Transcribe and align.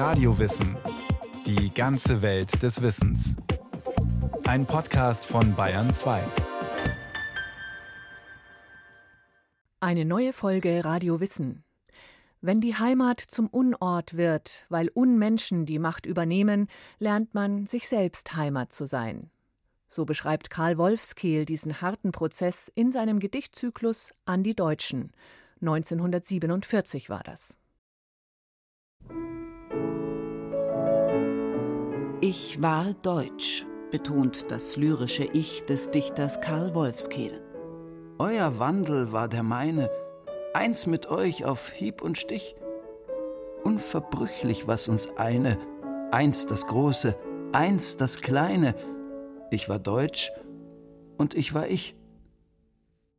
Radiowissen. 0.00 0.78
Die 1.44 1.74
ganze 1.74 2.22
Welt 2.22 2.62
des 2.62 2.80
Wissens. 2.80 3.36
Ein 4.44 4.64
Podcast 4.64 5.26
von 5.26 5.54
Bayern 5.54 5.90
2. 5.90 6.24
Eine 9.80 10.06
neue 10.06 10.32
Folge 10.32 10.86
Radio 10.86 11.20
Wissen. 11.20 11.64
Wenn 12.40 12.62
die 12.62 12.76
Heimat 12.76 13.20
zum 13.20 13.48
Unort 13.48 14.16
wird, 14.16 14.64
weil 14.70 14.88
Unmenschen 14.88 15.66
die 15.66 15.78
Macht 15.78 16.06
übernehmen, 16.06 16.68
lernt 16.98 17.34
man, 17.34 17.66
sich 17.66 17.86
selbst 17.86 18.34
Heimat 18.34 18.72
zu 18.72 18.86
sein. 18.86 19.28
So 19.90 20.06
beschreibt 20.06 20.48
Karl 20.48 20.78
Wolfskehl 20.78 21.44
diesen 21.44 21.82
harten 21.82 22.10
Prozess 22.10 22.72
in 22.74 22.90
seinem 22.90 23.18
Gedichtzyklus 23.18 24.14
An 24.24 24.44
die 24.44 24.54
Deutschen. 24.54 25.12
1947 25.60 27.10
war 27.10 27.22
das. 27.22 27.59
Ich 32.22 32.60
war 32.60 32.92
deutsch, 33.00 33.64
betont 33.90 34.50
das 34.50 34.76
lyrische 34.76 35.24
Ich 35.24 35.64
des 35.64 35.90
Dichters 35.90 36.38
Karl 36.42 36.74
Wolfskehl. 36.74 37.42
Euer 38.18 38.58
Wandel 38.58 39.10
war 39.10 39.26
der 39.26 39.42
meine, 39.42 39.90
eins 40.52 40.86
mit 40.86 41.06
euch 41.06 41.46
auf 41.46 41.70
Hieb 41.70 42.02
und 42.02 42.18
Stich. 42.18 42.56
Unverbrüchlich 43.64 44.68
was 44.68 44.88
uns 44.88 45.08
eine, 45.16 45.56
eins 46.10 46.44
das 46.44 46.66
Große, 46.66 47.16
eins 47.52 47.96
das 47.96 48.20
Kleine, 48.20 48.74
ich 49.50 49.70
war 49.70 49.78
deutsch 49.78 50.30
und 51.16 51.32
ich 51.32 51.54
war 51.54 51.68
ich. 51.68 51.96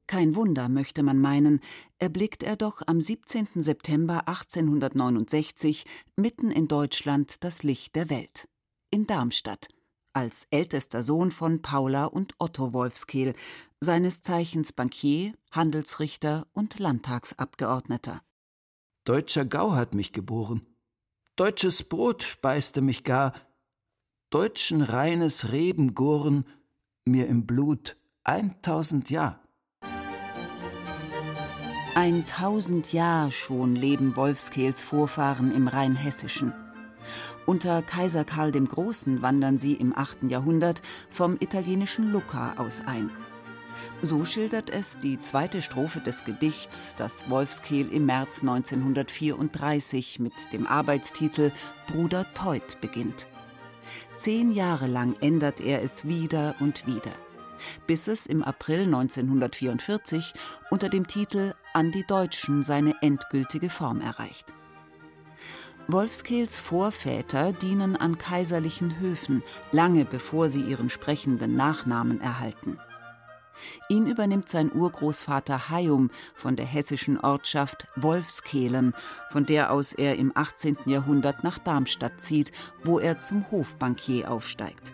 Kein 0.05 0.35
Wunder, 0.35 0.69
möchte 0.69 1.01
man 1.01 1.17
meinen, 1.17 1.59
erblickt 1.97 2.43
er 2.43 2.55
doch 2.55 2.83
am 2.85 3.01
17. 3.01 3.47
September 3.55 4.27
1869 4.27 5.85
mitten 6.17 6.51
in 6.51 6.67
Deutschland 6.67 7.43
das 7.43 7.63
Licht 7.63 7.95
der 7.95 8.11
Welt. 8.11 8.47
In 8.93 9.07
Darmstadt, 9.07 9.69
als 10.11 10.47
ältester 10.51 11.01
Sohn 11.01 11.31
von 11.31 11.61
Paula 11.61 12.05
und 12.05 12.35
Otto 12.39 12.73
Wolfskehl, 12.73 13.35
seines 13.79 14.21
Zeichens 14.21 14.73
Bankier, 14.73 15.33
Handelsrichter 15.49 16.45
und 16.51 16.77
Landtagsabgeordneter. 16.77 18.21
Deutscher 19.05 19.45
Gau 19.45 19.71
hat 19.71 19.93
mich 19.93 20.11
geboren. 20.11 20.67
Deutsches 21.37 21.85
Brot 21.85 22.23
speiste 22.23 22.81
mich 22.81 23.05
gar, 23.05 23.33
deutschen 24.29 24.81
reines 24.81 25.53
Rebengoren 25.53 26.43
mir 27.05 27.27
im 27.27 27.47
Blut 27.47 27.95
eintausend 28.25 29.09
Jahr. 29.09 29.39
Ein 31.95 32.25
tausend 32.25 32.91
Jahr 32.91 33.31
schon 33.31 33.77
leben 33.77 34.17
Wolfskehls 34.17 34.81
Vorfahren 34.81 35.53
im 35.53 35.69
Rheinhessischen. 35.69 36.53
Unter 37.45 37.81
Kaiser 37.81 38.23
Karl 38.23 38.51
dem 38.51 38.67
Großen 38.67 39.21
wandern 39.21 39.57
sie 39.57 39.73
im 39.73 39.97
8. 39.97 40.29
Jahrhundert 40.29 40.81
vom 41.09 41.37
italienischen 41.39 42.11
Lucca 42.11 42.53
aus 42.57 42.83
ein. 42.85 43.09
So 44.01 44.25
schildert 44.25 44.69
es 44.69 44.99
die 44.99 45.19
zweite 45.21 45.61
Strophe 45.61 46.01
des 46.01 46.23
Gedichts, 46.23 46.95
das 46.97 47.29
Wolfskehl 47.29 47.91
im 47.91 48.05
März 48.05 48.41
1934 48.41 50.19
mit 50.19 50.33
dem 50.53 50.67
Arbeitstitel 50.67 51.51
Bruder 51.87 52.25
Teut 52.33 52.79
beginnt. 52.79 53.27
Zehn 54.17 54.51
Jahre 54.51 54.87
lang 54.87 55.15
ändert 55.19 55.61
er 55.61 55.81
es 55.81 56.07
wieder 56.07 56.55
und 56.59 56.85
wieder, 56.85 57.11
bis 57.87 58.07
es 58.07 58.27
im 58.27 58.43
April 58.43 58.81
1944 58.81 60.33
unter 60.69 60.89
dem 60.89 61.07
Titel 61.07 61.53
An 61.73 61.91
die 61.91 62.05
Deutschen 62.05 62.61
seine 62.63 62.93
endgültige 63.01 63.69
Form 63.69 63.99
erreicht. 63.99 64.53
Wolfskehls 65.91 66.57
Vorväter 66.57 67.51
dienen 67.53 67.95
an 67.95 68.17
kaiserlichen 68.17 68.99
Höfen, 68.99 69.43
lange 69.71 70.05
bevor 70.05 70.47
sie 70.47 70.61
ihren 70.61 70.89
sprechenden 70.89 71.55
Nachnamen 71.55 72.21
erhalten. 72.21 72.77
Ihn 73.89 74.07
übernimmt 74.07 74.47
sein 74.47 74.71
Urgroßvater 74.73 75.69
Hayum 75.69 76.09
von 76.33 76.55
der 76.55 76.65
hessischen 76.65 77.19
Ortschaft 77.19 77.87
Wolfskehlen, 77.95 78.93
von 79.29 79.45
der 79.45 79.71
aus 79.71 79.93
er 79.93 80.17
im 80.17 80.31
18. 80.33 80.77
Jahrhundert 80.85 81.43
nach 81.43 81.57
Darmstadt 81.57 82.21
zieht, 82.21 82.51
wo 82.83 82.99
er 82.99 83.19
zum 83.19 83.49
Hofbankier 83.51 84.31
aufsteigt. 84.31 84.93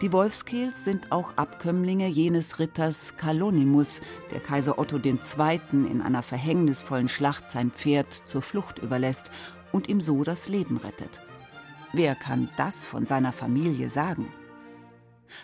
Die 0.00 0.12
Wolfskehls 0.12 0.84
sind 0.84 1.12
auch 1.12 1.36
Abkömmlinge 1.36 2.08
jenes 2.08 2.58
Ritters 2.58 3.16
Kalonimus, 3.16 4.00
der 4.30 4.40
Kaiser 4.40 4.78
Otto 4.78 4.98
II. 4.98 5.60
in 5.72 6.02
einer 6.02 6.22
verhängnisvollen 6.22 7.08
Schlacht 7.08 7.48
sein 7.48 7.70
Pferd 7.70 8.12
zur 8.12 8.42
Flucht 8.42 8.78
überlässt 8.78 9.30
und 9.74 9.88
ihm 9.88 10.00
so 10.00 10.22
das 10.22 10.48
Leben 10.48 10.76
rettet. 10.76 11.20
Wer 11.92 12.14
kann 12.14 12.48
das 12.56 12.84
von 12.84 13.06
seiner 13.06 13.32
Familie 13.32 13.90
sagen? 13.90 14.32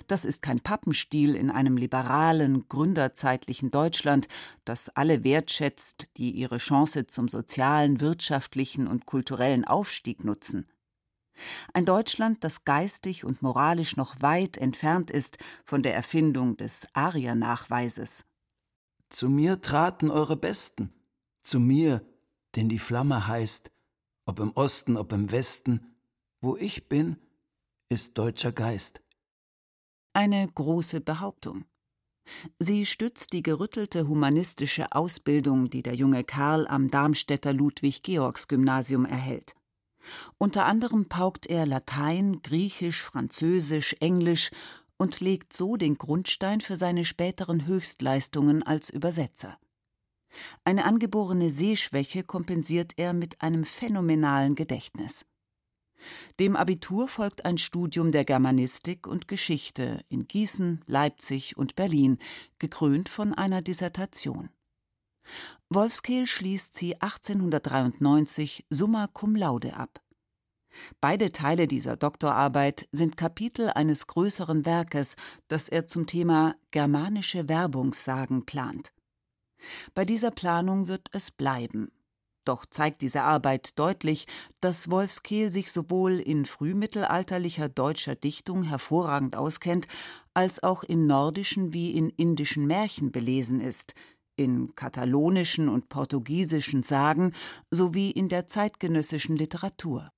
Das 0.07 0.25
ist 0.25 0.41
kein 0.41 0.61
Pappenstiel 0.61 1.35
in 1.35 1.51
einem 1.51 1.77
liberalen, 1.77 2.69
gründerzeitlichen 2.69 3.73
Deutschland, 3.73 4.29
das 4.65 4.89
alle 4.89 5.25
wertschätzt, 5.25 6.09
die 6.17 6.31
ihre 6.31 6.59
Chance 6.59 7.09
zum 7.09 7.27
sozialen, 7.27 8.01
wirtschaftlichen 8.01 8.87
und 8.87 9.05
kulturellen 9.05 9.65
Aufstieg 9.65 10.23
nutzen. 10.23 10.69
Ein 11.73 11.85
Deutschland, 11.85 12.45
das 12.45 12.65
geistig 12.65 13.25
und 13.25 13.43
moralisch 13.43 13.97
noch 13.97 14.23
weit 14.23 14.59
entfernt 14.59 15.11
ist 15.11 15.39
von 15.65 15.83
der 15.83 15.97
Erfindung 15.97 16.57
des 16.57 16.87
Ariernachweises. 16.93 18.25
Zu 19.09 19.29
mir 19.29 19.61
traten 19.61 20.09
eure 20.09 20.37
Besten, 20.37 20.93
zu 21.43 21.59
mir, 21.59 22.07
den 22.55 22.69
die 22.69 22.79
Flamme 22.79 23.27
heißt, 23.27 23.73
ob 24.31 24.39
im 24.39 24.53
Osten, 24.53 24.97
ob 24.97 25.13
im 25.13 25.33
Westen, 25.33 25.97
wo 26.41 26.57
ich 26.57 26.89
bin, 26.89 27.17
ist 27.89 28.17
deutscher 28.17 28.53
Geist. 28.53 29.03
Eine 30.13 30.47
große 30.47 31.01
Behauptung. 31.01 31.65
Sie 32.61 32.87
stützt 32.87 33.33
die 33.33 33.43
gerüttelte 33.43 34.07
humanistische 34.07 34.93
Ausbildung, 34.93 35.69
die 35.69 35.83
der 35.83 35.95
junge 35.97 36.23
Karl 36.23 36.69
am 36.69 36.93
Darmstädter 36.93 37.53
Ludwig-Georgs-Gymnasium 37.53 39.05
erhält. 39.05 39.57
Unter 40.39 40.65
anderem 40.65 41.09
paukt 41.09 41.47
er 41.47 41.67
Latein, 41.67 42.41
Griechisch, 42.41 43.03
Französisch, 43.03 43.97
Englisch 43.99 44.53
und 44.97 45.19
legt 45.19 45.53
so 45.53 45.77
den 45.77 45.97
Grundstein 45.97 46.61
für 46.61 46.77
seine 46.77 47.05
späteren 47.05 47.67
Höchstleistungen 47.67 48.62
als 48.62 48.91
Übersetzer. 48.91 49.59
Eine 50.65 50.85
angeborene 50.85 51.51
Sehschwäche 51.51 52.23
kompensiert 52.23 52.93
er 52.97 53.13
mit 53.13 53.41
einem 53.41 53.65
phänomenalen 53.65 54.55
Gedächtnis. 54.55 55.27
Dem 56.39 56.57
Abitur 56.57 57.09
folgt 57.09 57.45
ein 57.45 57.59
Studium 57.59 58.13
der 58.13 58.25
Germanistik 58.25 59.07
und 59.07 59.29
Geschichte 59.29 60.03
in 60.09 60.27
Gießen, 60.27 60.83
Leipzig 60.87 61.57
und 61.57 61.77
Berlin, 61.77 62.19
gekrönt 62.59 63.09
von 63.09 63.35
einer 63.35 63.63
Dissertation. 63.63 64.49
Wolfskehl 65.69 66.27
schließt 66.27 66.77
sie 66.77 67.01
1893 67.01 68.67
summa 68.71 69.07
cum 69.09 69.37
laude 69.37 69.77
ab. 69.77 70.01
Beide 71.01 71.33
Teile 71.33 71.67
dieser 71.67 71.97
Doktorarbeit 71.97 72.89
sind 72.93 73.17
Kapitel 73.17 73.71
eines 73.71 74.07
größeren 74.07 74.65
Werkes, 74.65 75.17
das 75.49 75.69
er 75.69 75.87
zum 75.87 76.07
Thema 76.07 76.55
germanische 76.71 77.49
Werbungssagen 77.49 78.47
plant. 78.47 78.93
Bei 79.94 80.04
dieser 80.04 80.31
Planung 80.31 80.88
wird 80.88 81.09
es 81.12 81.31
bleiben, 81.31 81.91
doch 82.44 82.65
zeigt 82.66 83.03
diese 83.03 83.22
Arbeit 83.22 83.78
deutlich, 83.78 84.26
dass 84.60 84.91
Wolfskehl 84.91 85.53
sich 85.53 85.71
sowohl 85.71 86.19
in 86.19 86.47
frühmittelalterlicher 86.47 87.69
deutscher 87.69 88.15
Dichtung 88.15 88.62
hervorragend 88.62 89.37
auskennt, 89.37 89.87
als 90.34 90.62
auch 90.62 90.82
in 90.82 91.06
nordischen 91.06 91.72
wie 91.72 91.93
in 91.93 92.09
indischen 92.10 92.66
Märchen 92.66 93.12
belesen 93.12 93.60
ist, 93.60 93.94
in 94.37 94.75
katalonischen 94.75 95.69
und 95.69 95.91
portugiesischen 95.91 96.82
Sagen 96.82 97.34
sowie 97.70 98.10
in 98.10 98.28
der 98.28 98.49
zeitgenössischen 98.49 99.37
Literatur. 99.37 100.11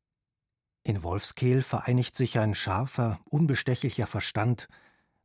In 0.84 1.02
Wolfskehl 1.02 1.62
vereinigt 1.62 2.14
sich 2.14 2.38
ein 2.38 2.54
scharfer, 2.54 3.20
unbestechlicher 3.24 4.06
Verstand 4.06 4.68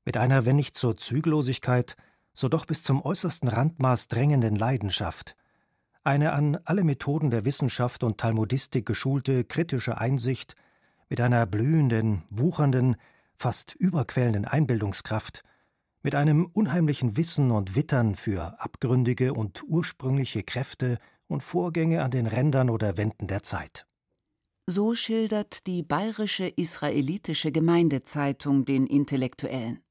mit 0.04 0.18
einer, 0.18 0.46
wenn 0.46 0.56
nicht 0.56 0.76
zur 0.76 0.98
Zügellosigkeit, 0.98 1.96
so 2.38 2.50
doch 2.50 2.66
bis 2.66 2.84
zum 2.84 3.04
äußersten 3.04 3.50
Randmaß 3.50 4.08
drängenden 4.08 4.56
Leidenschaft– 4.56 5.36
eine 6.08 6.32
an 6.32 6.58
alle 6.64 6.86
Methoden 6.86 7.32
der 7.32 7.44
Wissenschaft 7.44 8.02
und 8.02 8.18
Talmudistik 8.18 8.86
geschulte 8.86 9.44
kritische 9.44 9.98
Einsicht 9.98 10.56
mit 11.10 11.20
einer 11.20 11.46
blühenden, 11.46 12.24
wuchernden, 12.30 12.96
fast 13.36 13.76
überquellenden 13.76 14.46
Einbildungskraft, 14.46 15.44
mit 16.04 16.16
einem 16.16 16.46
unheimlichen 16.46 17.18
Wissen 17.18 17.52
und 17.52 17.76
Wittern 17.76 18.16
für 18.16 18.58
abgründige 18.62 19.34
und 19.34 19.64
ursprüngliche 19.68 20.44
Kräfte 20.44 20.98
und 21.28 21.44
Vorgänge 21.44 22.02
an 22.04 22.12
den 22.12 22.26
Rändern 22.26 22.70
oder 22.70 22.96
Wänden 22.96 23.28
der 23.28 23.44
Zeit. 23.44 23.86
So 24.66 24.96
schildert 24.96 25.68
die 25.68 25.84
bayerische 25.84 26.48
israelitische 26.48 27.52
Gemeindezeitung 27.52 28.64
den 28.64 28.88
Intellektuellen. 28.88 29.82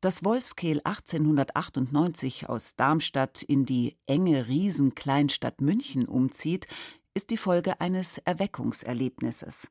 Dass 0.00 0.24
Wolfskehl 0.24 0.80
1898 0.82 2.48
aus 2.48 2.74
Darmstadt 2.74 3.42
in 3.42 3.66
die 3.66 3.98
enge 4.06 4.48
Riesenkleinstadt 4.48 5.60
München 5.60 6.06
umzieht, 6.08 6.66
ist 7.12 7.28
die 7.28 7.36
Folge 7.36 7.80
eines 7.82 8.16
Erweckungserlebnisses. 8.18 9.70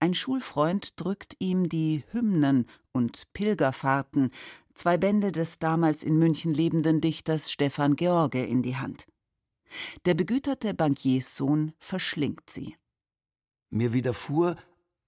Ein 0.00 0.14
Schulfreund 0.14 0.98
drückt 0.98 1.36
ihm 1.38 1.68
die 1.68 2.02
Hymnen 2.10 2.66
und 2.92 3.32
Pilgerfahrten, 3.32 4.30
zwei 4.74 4.96
Bände 4.96 5.30
des 5.30 5.60
damals 5.60 6.02
in 6.02 6.18
München 6.18 6.52
lebenden 6.52 7.00
Dichters 7.00 7.52
Stefan 7.52 7.94
George, 7.94 8.42
in 8.44 8.62
die 8.62 8.76
Hand. 8.76 9.06
Der 10.04 10.14
begüterte 10.14 10.74
Bankierssohn 10.74 11.74
verschlingt 11.78 12.50
sie. 12.50 12.76
Mir 13.68 13.92
widerfuhr, 13.92 14.56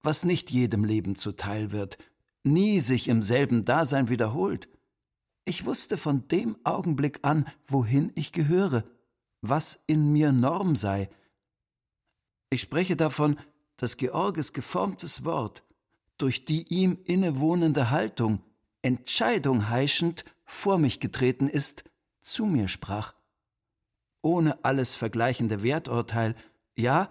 was 0.04 0.24
nicht 0.24 0.52
jedem 0.52 0.84
Leben 0.84 1.16
zuteil 1.16 1.72
wird, 1.72 1.98
nie 2.44 2.80
sich 2.80 3.08
im 3.08 3.22
selben 3.22 3.64
Dasein 3.64 4.08
wiederholt. 4.08 4.68
Ich 5.44 5.64
wusste 5.64 5.96
von 5.96 6.28
dem 6.28 6.56
Augenblick 6.64 7.20
an, 7.22 7.46
wohin 7.66 8.12
ich 8.14 8.32
gehöre, 8.32 8.84
was 9.40 9.80
in 9.86 10.12
mir 10.12 10.32
Norm 10.32 10.76
sei. 10.76 11.10
Ich 12.50 12.60
spreche 12.60 12.96
davon, 12.96 13.38
dass 13.76 13.96
Georges 13.96 14.52
geformtes 14.52 15.24
Wort 15.24 15.64
durch 16.18 16.44
die 16.44 16.62
ihm 16.68 16.98
innewohnende 17.04 17.90
Haltung, 17.90 18.40
Entscheidung 18.82 19.68
heischend, 19.68 20.24
vor 20.44 20.78
mich 20.78 21.00
getreten 21.00 21.48
ist, 21.48 21.84
zu 22.20 22.46
mir 22.46 22.68
sprach. 22.68 23.14
Ohne 24.20 24.64
alles 24.64 24.94
vergleichende 24.94 25.64
Werturteil, 25.64 26.36
ja, 26.76 27.10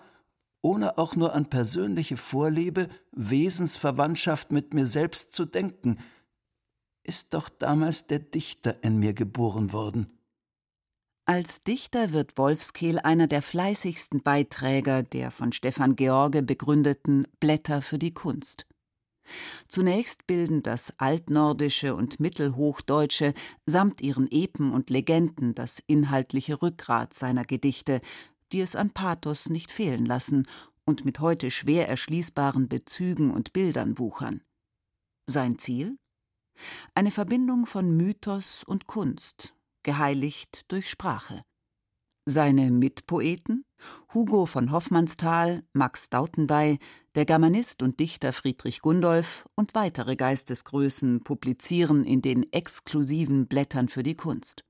ohne 0.61 0.97
auch 0.97 1.15
nur 1.15 1.33
an 1.33 1.49
persönliche 1.49 2.17
Vorliebe, 2.17 2.89
Wesensverwandtschaft 3.11 4.51
mit 4.51 4.73
mir 4.73 4.85
selbst 4.85 5.33
zu 5.33 5.45
denken, 5.45 5.97
ist 7.03 7.33
doch 7.33 7.49
damals 7.49 8.07
der 8.07 8.19
Dichter 8.19 8.83
in 8.83 8.97
mir 8.99 9.13
geboren 9.13 9.73
worden. 9.73 10.17
Als 11.25 11.63
Dichter 11.63 12.13
wird 12.13 12.37
Wolfskehl 12.37 12.99
einer 12.99 13.27
der 13.27 13.41
fleißigsten 13.41 14.21
Beiträger 14.21 15.03
der 15.03 15.31
von 15.31 15.51
Stefan 15.51 15.95
George 15.95 16.41
begründeten 16.41 17.27
Blätter 17.39 17.81
für 17.81 17.97
die 17.97 18.13
Kunst. 18.13 18.65
Zunächst 19.67 20.27
bilden 20.27 20.61
das 20.63 20.99
Altnordische 20.99 21.95
und 21.95 22.19
Mittelhochdeutsche 22.19 23.33
samt 23.65 24.01
ihren 24.01 24.29
Epen 24.29 24.73
und 24.73 24.89
Legenden 24.89 25.55
das 25.55 25.79
inhaltliche 25.79 26.61
Rückgrat 26.61 27.13
seiner 27.13 27.45
Gedichte, 27.45 28.01
die 28.51 28.61
es 28.61 28.75
an 28.75 28.91
Pathos 28.91 29.49
nicht 29.49 29.71
fehlen 29.71 30.05
lassen 30.05 30.47
und 30.85 31.05
mit 31.05 31.19
heute 31.19 31.51
schwer 31.51 31.87
erschließbaren 31.87 32.67
Bezügen 32.67 33.31
und 33.31 33.53
Bildern 33.53 33.97
wuchern. 33.97 34.41
Sein 35.27 35.57
Ziel? 35.57 35.97
Eine 36.93 37.11
Verbindung 37.11 37.65
von 37.65 37.95
Mythos 37.95 38.63
und 38.63 38.87
Kunst, 38.87 39.55
geheiligt 39.83 40.65
durch 40.71 40.89
Sprache. 40.89 41.43
Seine 42.25 42.69
Mitpoeten 42.69 43.65
Hugo 44.13 44.45
von 44.45 44.71
Hoffmannsthal, 44.71 45.63
Max 45.73 46.09
Dautendey, 46.09 46.79
der 47.15 47.25
Germanist 47.25 47.81
und 47.81 47.99
Dichter 47.99 48.33
Friedrich 48.33 48.81
Gundolf 48.81 49.47
und 49.55 49.73
weitere 49.73 50.15
Geistesgrößen 50.15 51.23
publizieren 51.23 52.03
in 52.03 52.21
den 52.21 52.51
exklusiven 52.51 53.47
Blättern 53.47 53.87
für 53.87 54.03
die 54.03 54.15
Kunst. 54.15 54.63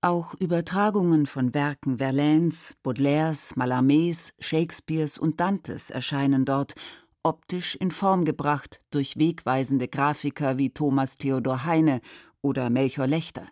Auch 0.00 0.34
Übertragungen 0.40 1.26
von 1.26 1.52
Werken 1.54 1.98
Verlaines, 1.98 2.76
Baudelaires, 2.82 3.54
Mallarmés, 3.56 4.32
Shakespeares 4.38 5.18
und 5.18 5.40
Dantes 5.40 5.90
erscheinen 5.90 6.44
dort, 6.44 6.74
optisch 7.22 7.74
in 7.74 7.90
Form 7.90 8.24
gebracht 8.24 8.80
durch 8.90 9.18
wegweisende 9.18 9.88
Grafiker 9.88 10.58
wie 10.58 10.70
Thomas 10.70 11.18
Theodor 11.18 11.64
Heine 11.64 12.00
oder 12.40 12.70
Melchior 12.70 13.06
Lechter. 13.06 13.48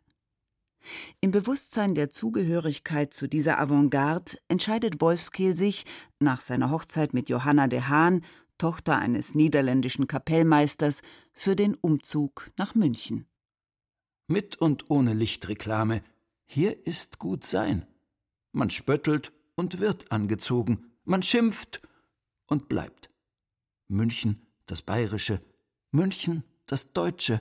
Im 1.21 1.31
Bewusstsein 1.33 1.95
der 1.95 2.11
Zugehörigkeit 2.11 3.13
zu 3.13 3.29
dieser 3.29 3.59
Avantgarde 3.59 4.39
entscheidet 4.49 5.01
Wolfskehl 5.01 5.55
sich, 5.55 5.85
nach 6.19 6.41
seiner 6.41 6.71
Hochzeit 6.71 7.13
mit 7.13 7.29
Johanna 7.29 7.67
de 7.67 7.83
Haan, 7.83 8.23
Tochter 8.57 8.99
eines 8.99 9.35
niederländischen 9.35 10.07
Kapellmeisters, 10.07 11.03
für 11.33 11.57
den 11.57 11.75
Umzug 11.75 12.51
nach 12.57 12.75
München. 12.75 13.27
Mit 14.29 14.57
und 14.57 14.91
ohne 14.91 15.15
Lichtreklame, 15.15 16.03
hier 16.47 16.87
ist 16.87 17.19
gut 17.19 17.45
sein. 17.45 17.87
Man 18.53 18.71
spöttelt 18.71 19.33
und 19.57 19.81
wird 19.81 20.13
angezogen, 20.13 20.93
man 21.05 21.25
schimpft 21.25 21.83
und 22.47 22.69
bleibt. 22.69 23.11
München 23.89 24.47
das 24.67 24.83
Bayerische, 24.83 25.41
München 25.91 26.45
das 26.67 26.93
Deutsche, 26.93 27.41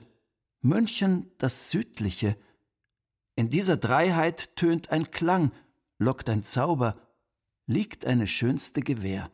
München 0.60 1.30
das 1.38 1.70
Südliche, 1.70 2.36
in 3.38 3.50
dieser 3.50 3.76
Dreiheit 3.76 4.56
tönt 4.56 4.90
ein 4.90 5.12
Klang, 5.12 5.52
lockt 5.98 6.28
ein 6.28 6.42
Zauber, 6.42 7.00
liegt 7.66 8.04
eine 8.04 8.26
schönste 8.26 8.80
Gewähr. 8.80 9.30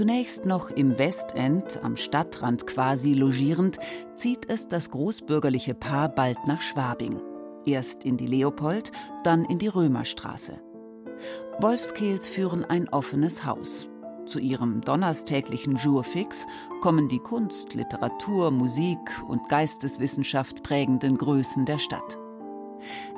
Zunächst 0.00 0.46
noch 0.46 0.70
im 0.70 0.98
Westend, 0.98 1.84
am 1.84 1.94
Stadtrand 1.94 2.66
quasi 2.66 3.12
logierend, 3.12 3.78
zieht 4.16 4.48
es 4.48 4.66
das 4.66 4.90
großbürgerliche 4.90 5.74
Paar 5.74 6.08
bald 6.08 6.38
nach 6.46 6.62
Schwabing. 6.62 7.20
Erst 7.66 8.06
in 8.06 8.16
die 8.16 8.26
Leopold, 8.26 8.92
dann 9.24 9.44
in 9.44 9.58
die 9.58 9.68
Römerstraße. 9.68 10.54
Wolfskehls 11.58 12.28
führen 12.28 12.64
ein 12.64 12.88
offenes 12.88 13.44
Haus. 13.44 13.90
Zu 14.24 14.38
ihrem 14.38 14.80
donnerstäglichen 14.80 15.76
Jour 15.76 16.02
fix 16.02 16.46
kommen 16.80 17.10
die 17.10 17.18
Kunst, 17.18 17.74
Literatur, 17.74 18.50
Musik 18.50 19.22
und 19.28 19.50
Geisteswissenschaft 19.50 20.62
prägenden 20.62 21.18
Größen 21.18 21.66
der 21.66 21.78
Stadt. 21.78 22.18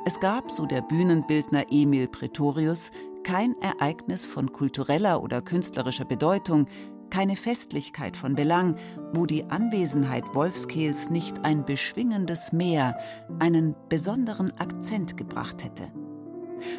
Es 0.04 0.18
gab, 0.18 0.50
so 0.50 0.66
der 0.66 0.80
Bühnenbildner 0.80 1.66
Emil 1.70 2.08
Pretorius, 2.08 2.90
kein 3.24 3.54
Ereignis 3.60 4.24
von 4.24 4.52
kultureller 4.52 5.22
oder 5.22 5.42
künstlerischer 5.42 6.04
Bedeutung, 6.04 6.66
keine 7.10 7.36
Festlichkeit 7.36 8.16
von 8.16 8.34
Belang, 8.34 8.76
wo 9.12 9.26
die 9.26 9.44
Anwesenheit 9.44 10.34
Wolfskehls 10.34 11.10
nicht 11.10 11.44
ein 11.44 11.64
beschwingendes 11.64 12.52
Meer, 12.52 12.98
einen 13.38 13.74
besonderen 13.88 14.50
Akzent 14.58 15.16
gebracht 15.16 15.62
hätte. 15.62 15.92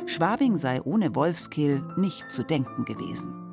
Schwabing 0.06 0.58
sei 0.58 0.82
ohne 0.82 1.14
Wolfskehl 1.16 1.84
nicht 1.98 2.32
zu 2.32 2.44
denken 2.44 2.86
gewesen 2.86 3.44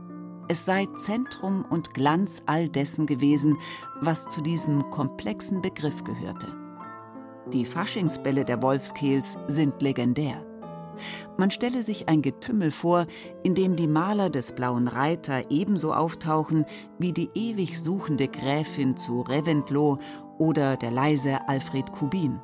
es 0.50 0.66
sei 0.66 0.86
Zentrum 0.96 1.64
und 1.70 1.94
Glanz 1.94 2.42
all 2.46 2.68
dessen 2.68 3.06
gewesen, 3.06 3.56
was 4.00 4.28
zu 4.30 4.40
diesem 4.40 4.90
komplexen 4.90 5.62
Begriff 5.62 6.02
gehörte. 6.02 6.48
Die 7.52 7.64
Faschingsbälle 7.64 8.44
der 8.44 8.60
Wolfskehls 8.60 9.38
sind 9.46 9.80
legendär. 9.80 10.44
Man 11.36 11.50
stelle 11.50 11.82
sich 11.82 12.08
ein 12.08 12.22
Getümmel 12.22 12.70
vor, 12.70 13.06
in 13.42 13.54
dem 13.54 13.76
die 13.76 13.86
Maler 13.86 14.30
des 14.30 14.52
Blauen 14.52 14.88
Reiter 14.88 15.50
ebenso 15.50 15.92
auftauchen 15.92 16.64
wie 16.98 17.12
die 17.12 17.30
ewig 17.34 17.80
suchende 17.80 18.28
Gräfin 18.28 18.96
zu 18.96 19.22
Reventlow 19.22 19.98
oder 20.38 20.76
der 20.76 20.90
leise 20.90 21.48
Alfred 21.48 21.92
Kubin. 21.92 22.40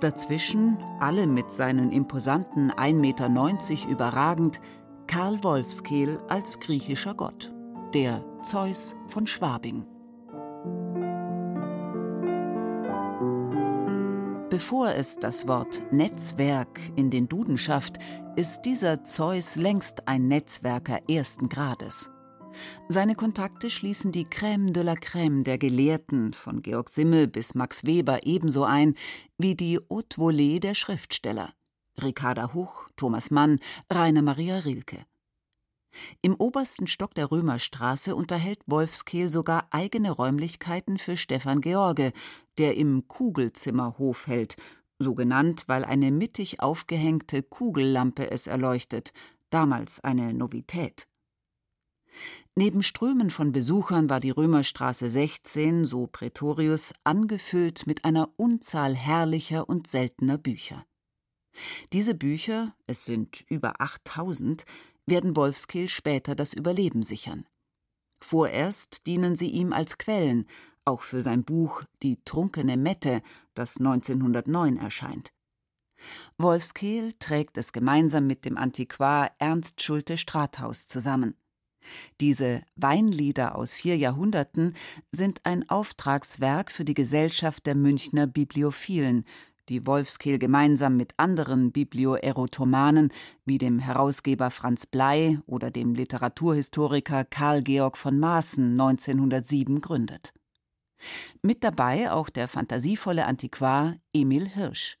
Dazwischen, 0.00 0.78
alle 0.98 1.26
mit 1.26 1.50
seinen 1.50 1.92
imposanten 1.92 2.72
1,90 2.72 2.94
Meter 2.94 3.90
überragend, 3.90 4.60
Karl 5.06 5.42
Wolfskehl 5.44 6.18
als 6.28 6.58
griechischer 6.60 7.14
Gott, 7.14 7.52
der 7.92 8.24
Zeus 8.42 8.94
von 9.08 9.26
Schwabing. 9.26 9.84
Bevor 14.50 14.96
es 14.96 15.14
das 15.14 15.46
Wort 15.46 15.80
Netzwerk 15.92 16.80
in 16.96 17.08
den 17.08 17.28
Duden 17.28 17.56
schafft, 17.56 17.98
ist 18.34 18.62
dieser 18.62 19.04
Zeus 19.04 19.54
längst 19.54 20.08
ein 20.08 20.26
Netzwerker 20.26 20.98
ersten 21.08 21.48
Grades. 21.48 22.10
Seine 22.88 23.14
Kontakte 23.14 23.70
schließen 23.70 24.10
die 24.10 24.26
Crème 24.26 24.72
de 24.72 24.82
la 24.82 24.94
Crème 24.94 25.44
der 25.44 25.56
Gelehrten, 25.56 26.32
von 26.32 26.62
Georg 26.62 26.88
Simmel 26.88 27.28
bis 27.28 27.54
Max 27.54 27.84
Weber 27.84 28.26
ebenso 28.26 28.64
ein, 28.64 28.96
wie 29.38 29.54
die 29.54 29.78
Haute 29.88 30.16
Volée 30.16 30.58
der 30.58 30.74
Schriftsteller. 30.74 31.52
Ricarda 32.02 32.52
Huch, 32.52 32.88
Thomas 32.96 33.30
Mann, 33.30 33.60
Rainer 33.88 34.22
Maria 34.22 34.58
Rilke. 34.58 35.04
Im 36.22 36.34
obersten 36.34 36.86
Stock 36.86 37.14
der 37.14 37.30
Römerstraße 37.30 38.14
unterhält 38.14 38.60
Wolfskehl 38.66 39.28
sogar 39.28 39.68
eigene 39.70 40.10
Räumlichkeiten 40.10 40.98
für 40.98 41.16
Stefan 41.16 41.60
George, 41.60 42.12
der 42.58 42.76
im 42.76 43.08
Kugelzimmer 43.08 43.98
Hof 43.98 44.26
hält, 44.26 44.56
so 44.98 45.14
genannt, 45.14 45.64
weil 45.66 45.84
eine 45.84 46.10
mittig 46.10 46.60
aufgehängte 46.60 47.42
Kugellampe 47.42 48.30
es 48.30 48.46
erleuchtet, 48.46 49.12
damals 49.50 50.00
eine 50.00 50.34
Novität. 50.34 51.08
Neben 52.54 52.82
Strömen 52.82 53.30
von 53.30 53.52
Besuchern 53.52 54.10
war 54.10 54.20
die 54.20 54.30
Römerstraße 54.30 55.08
16, 55.08 55.84
so 55.84 56.06
Prätorius, 56.06 56.92
angefüllt 57.04 57.86
mit 57.86 58.04
einer 58.04 58.28
Unzahl 58.36 58.94
herrlicher 58.94 59.68
und 59.68 59.86
seltener 59.86 60.36
Bücher. 60.36 60.84
Diese 61.92 62.14
Bücher, 62.14 62.74
es 62.86 63.04
sind 63.04 63.44
über 63.48 63.80
8000, 63.80 64.64
werden 65.06 65.36
Wolfskill 65.36 65.88
später 65.88 66.34
das 66.34 66.52
Überleben 66.54 67.02
sichern. 67.02 67.46
Vorerst 68.22 69.06
dienen 69.06 69.36
sie 69.36 69.50
ihm 69.50 69.72
als 69.72 69.98
Quellen, 69.98 70.46
auch 70.84 71.02
für 71.02 71.22
sein 71.22 71.44
Buch 71.44 71.84
Die 72.02 72.22
trunkene 72.24 72.76
Mette, 72.76 73.22
das 73.54 73.78
1909 73.78 74.76
erscheint. 74.76 75.32
Wolfskehl 76.38 77.12
trägt 77.18 77.58
es 77.58 77.72
gemeinsam 77.72 78.26
mit 78.26 78.44
dem 78.44 78.56
Antiquar 78.56 79.30
Ernst 79.38 79.82
Schulte 79.82 80.16
Strathaus 80.16 80.88
zusammen. 80.88 81.34
Diese 82.20 82.62
Weinlieder 82.76 83.56
aus 83.56 83.72
vier 83.72 83.96
Jahrhunderten 83.96 84.74
sind 85.12 85.40
ein 85.44 85.68
Auftragswerk 85.68 86.70
für 86.70 86.84
die 86.84 86.94
Gesellschaft 86.94 87.66
der 87.66 87.74
Münchner 87.74 88.26
Bibliophilen, 88.26 89.24
die 89.68 89.86
Wolfskehl 89.86 90.38
gemeinsam 90.38 90.96
mit 90.96 91.12
anderen 91.16 91.72
Biblioerotomanen 91.72 93.12
wie 93.44 93.58
dem 93.58 93.78
Herausgeber 93.78 94.50
Franz 94.50 94.86
Blei 94.86 95.38
oder 95.46 95.70
dem 95.70 95.94
Literaturhistoriker 95.94 97.24
Karl 97.24 97.62
Georg 97.62 97.96
von 97.96 98.18
Maaßen 98.18 98.72
1907 98.72 99.80
gründet. 99.80 100.32
Mit 101.42 101.64
dabei 101.64 102.10
auch 102.10 102.28
der 102.28 102.48
fantasievolle 102.48 103.26
Antiquar 103.26 103.96
Emil 104.12 104.48
Hirsch. 104.48 104.98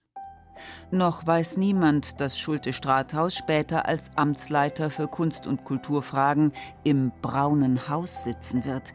Noch 0.90 1.26
weiß 1.26 1.56
niemand, 1.56 2.20
dass 2.20 2.38
Schulte 2.38 2.72
Strathaus 2.72 3.34
später 3.34 3.86
als 3.86 4.10
Amtsleiter 4.16 4.90
für 4.90 5.08
Kunst- 5.08 5.46
und 5.46 5.64
Kulturfragen 5.64 6.52
im 6.84 7.12
Braunen 7.22 7.88
Haus 7.88 8.24
sitzen 8.24 8.64
wird, 8.64 8.92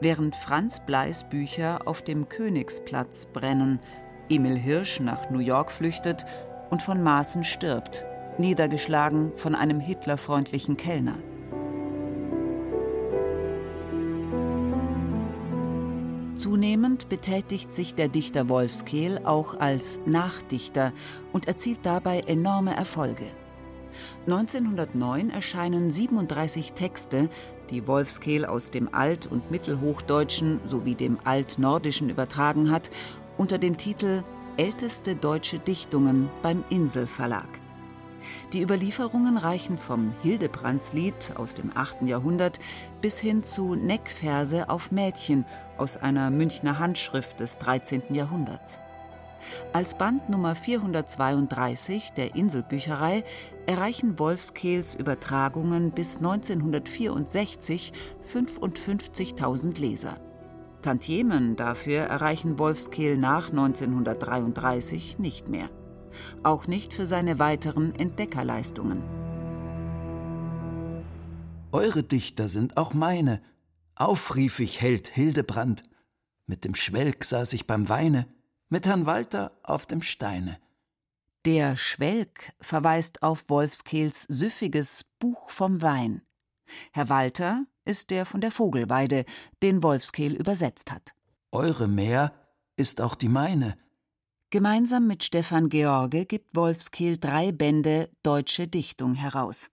während 0.00 0.36
Franz 0.36 0.80
Bleis 0.84 1.24
Bücher 1.28 1.80
auf 1.86 2.02
dem 2.02 2.28
Königsplatz 2.28 3.26
brennen, 3.26 3.80
Emil 4.28 4.56
Hirsch 4.56 5.00
nach 5.00 5.30
New 5.30 5.38
York 5.38 5.70
flüchtet 5.70 6.24
und 6.70 6.82
von 6.82 7.02
Maaßen 7.02 7.44
stirbt, 7.44 8.04
niedergeschlagen 8.38 9.32
von 9.36 9.54
einem 9.54 9.80
hitlerfreundlichen 9.80 10.76
Kellner. 10.76 11.16
Zunehmend 16.36 17.08
betätigt 17.08 17.72
sich 17.72 17.94
der 17.94 18.08
Dichter 18.08 18.48
Wolfskehl 18.48 19.20
auch 19.24 19.58
als 19.58 20.00
Nachdichter 20.04 20.92
und 21.32 21.48
erzielt 21.48 21.80
dabei 21.82 22.20
enorme 22.20 22.76
Erfolge. 22.76 23.24
1909 24.26 25.30
erscheinen 25.30 25.90
37 25.90 26.72
Texte, 26.72 27.30
die 27.70 27.86
Wolfskehl 27.88 28.44
aus 28.44 28.70
dem 28.70 28.92
Alt- 28.92 29.26
und 29.26 29.50
Mittelhochdeutschen 29.50 30.60
sowie 30.66 30.94
dem 30.94 31.18
Altnordischen 31.24 32.10
übertragen 32.10 32.70
hat, 32.70 32.90
unter 33.36 33.58
dem 33.58 33.76
Titel 33.76 34.22
Älteste 34.56 35.14
deutsche 35.16 35.58
Dichtungen 35.58 36.30
beim 36.42 36.64
Insel 36.70 37.06
Verlag. 37.06 37.48
Die 38.52 38.62
Überlieferungen 38.62 39.36
reichen 39.36 39.78
vom 39.78 40.12
Hildebrandslied 40.22 41.34
aus 41.36 41.54
dem 41.54 41.70
8. 41.74 42.02
Jahrhundert 42.02 42.58
bis 43.00 43.18
hin 43.18 43.42
zu 43.42 43.74
Neckverse 43.74 44.68
auf 44.68 44.90
Mädchen 44.90 45.44
aus 45.76 45.96
einer 45.96 46.30
Münchner 46.30 46.78
Handschrift 46.78 47.40
des 47.40 47.58
13. 47.58 48.14
Jahrhunderts. 48.14 48.78
Als 49.72 49.96
Band 49.96 50.28
Nummer 50.28 50.56
432 50.56 52.12
der 52.16 52.34
Inselbücherei 52.34 53.24
erreichen 53.66 54.18
Wolfskehls 54.18 54.96
Übertragungen 54.96 55.92
bis 55.92 56.16
1964 56.16 57.92
55.000 58.32 59.80
Leser. 59.80 60.16
Tantiemen 60.86 61.56
dafür 61.56 62.02
erreichen 62.02 62.58
Wolfskehl 62.58 63.18
nach 63.18 63.50
1933 63.50 65.18
nicht 65.18 65.48
mehr 65.48 65.68
auch 66.42 66.66
nicht 66.66 66.92
für 66.92 67.06
seine 67.06 67.38
weiteren 67.38 67.94
Entdeckerleistungen. 67.94 69.02
Eure 71.72 72.02
Dichter 72.02 72.48
sind 72.48 72.76
auch 72.76 72.94
meine. 72.94 73.42
Aufrief 73.94 74.60
ich 74.60 74.80
Held 74.80 75.08
Hildebrand. 75.08 75.82
Mit 76.46 76.64
dem 76.64 76.74
Schwelg 76.74 77.24
saß 77.24 77.52
ich 77.54 77.66
beim 77.66 77.88
Weine, 77.88 78.26
mit 78.68 78.86
Herrn 78.86 79.06
Walter 79.06 79.58
auf 79.62 79.86
dem 79.86 80.02
Steine. 80.02 80.58
Der 81.44 81.76
Schwelg 81.76 82.52
verweist 82.60 83.22
auf 83.22 83.44
Wolfskehls 83.48 84.22
süffiges 84.22 85.04
Buch 85.18 85.50
vom 85.50 85.82
Wein. 85.82 86.22
Herr 86.92 87.08
Walter 87.08 87.64
ist 87.86 88.10
der 88.10 88.26
von 88.26 88.40
der 88.40 88.50
Vogelweide, 88.50 89.24
den 89.62 89.82
Wolfskehl 89.82 90.34
übersetzt 90.34 90.92
hat. 90.92 91.14
Eure 91.52 91.88
Meer 91.88 92.32
ist 92.76 93.00
auch 93.00 93.14
die 93.14 93.28
meine. 93.28 93.76
Gemeinsam 94.50 95.06
mit 95.06 95.24
Stefan 95.24 95.68
George 95.68 96.26
gibt 96.26 96.54
Wolfskehl 96.54 97.18
drei 97.18 97.52
Bände 97.52 98.10
Deutsche 98.22 98.68
Dichtung 98.68 99.14
heraus. 99.14 99.70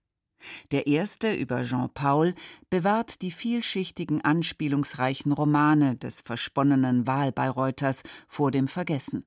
Der 0.72 0.86
erste 0.86 1.34
über 1.34 1.62
Jean 1.62 1.90
Paul 1.92 2.34
bewahrt 2.70 3.22
die 3.22 3.30
vielschichtigen, 3.30 4.20
anspielungsreichen 4.22 5.32
Romane 5.32 5.96
des 5.96 6.20
versponnenen 6.20 7.06
Wahlbayreuters 7.06 8.02
vor 8.28 8.50
dem 8.50 8.68
Vergessen. 8.68 9.24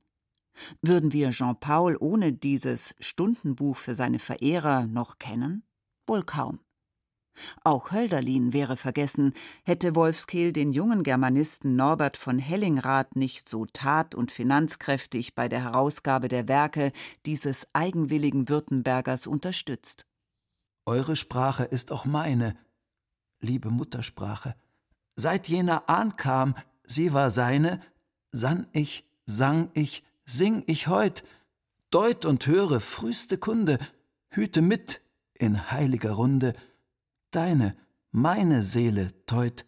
Würden 0.82 1.14
wir 1.14 1.32
Jean 1.32 1.60
Paul 1.60 1.98
ohne 2.00 2.34
dieses 2.34 2.96
Stundenbuch 3.00 3.78
für 3.78 3.94
seine 3.94 4.20
Verehrer 4.20 4.88
noch 4.88 5.18
kennen? 5.18 5.64
Wohl 6.08 6.24
kaum. 6.24 6.60
Auch 7.64 7.92
Hölderlin 7.92 8.54
wäre 8.54 8.78
vergessen, 8.78 9.34
hätte 9.64 9.96
Wolfskehl 9.96 10.54
den 10.54 10.72
jungen 10.72 11.04
Germanisten 11.04 11.76
Norbert 11.76 12.18
von 12.18 12.40
Hellingrath 12.40 13.16
nicht 13.16 13.50
so 13.50 13.66
tat- 13.66 14.16
und 14.16 14.32
finanzkräftig 14.32 15.36
bei 15.36 15.48
der 15.50 15.64
Herausgabe 15.64 16.28
der 16.28 16.48
Werke 16.48 16.92
dieses 17.26 17.68
eigenwilligen 17.74 18.50
Württembergers 18.50 19.28
unterstützt. 19.28 20.06
Eure 20.86 21.16
Sprache 21.16 21.64
ist 21.64 21.92
auch 21.92 22.06
meine, 22.06 22.56
liebe 23.40 23.70
Muttersprache. 23.70 24.56
Seit 25.16 25.48
jener 25.48 25.90
Ahn 25.90 26.16
kam, 26.16 26.56
sie 26.84 27.14
war 27.14 27.32
seine, 27.32 27.82
sann 28.32 28.68
ich, 28.72 29.06
sang 29.26 29.70
ich, 29.74 30.04
sing 30.26 30.64
ich 30.68 30.88
heut, 30.88 31.24
deut 31.90 32.26
und 32.26 32.46
höre 32.48 32.80
frühste 32.80 33.38
Kunde, 33.38 33.80
hüte 34.30 34.62
mit 34.62 35.02
in 35.34 35.72
heiliger 35.72 36.12
Runde, 36.12 36.54
deine, 37.38 37.78
meine 38.12 38.64
Seele, 38.64 39.10
Teut. 39.28 39.64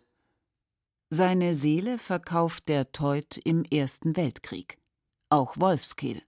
Seine 1.11 1.53
Seele 1.53 1.99
verkauft 1.99 2.67
der 2.67 2.91
Teut 2.91 3.37
im 3.37 3.63
Ersten 3.63 4.17
Weltkrieg. 4.17 4.79
Auch 5.29 5.55
Wolfskehl. 5.59 6.23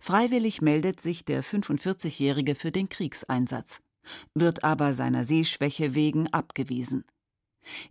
Freiwillig 0.00 0.62
meldet 0.62 1.00
sich 1.00 1.24
der 1.24 1.42
45-Jährige 1.42 2.54
für 2.54 2.70
den 2.70 2.88
Kriegseinsatz, 2.88 3.80
wird 4.32 4.62
aber 4.62 4.94
seiner 4.94 5.24
Sehschwäche 5.24 5.96
wegen 5.96 6.28
abgewiesen. 6.28 7.04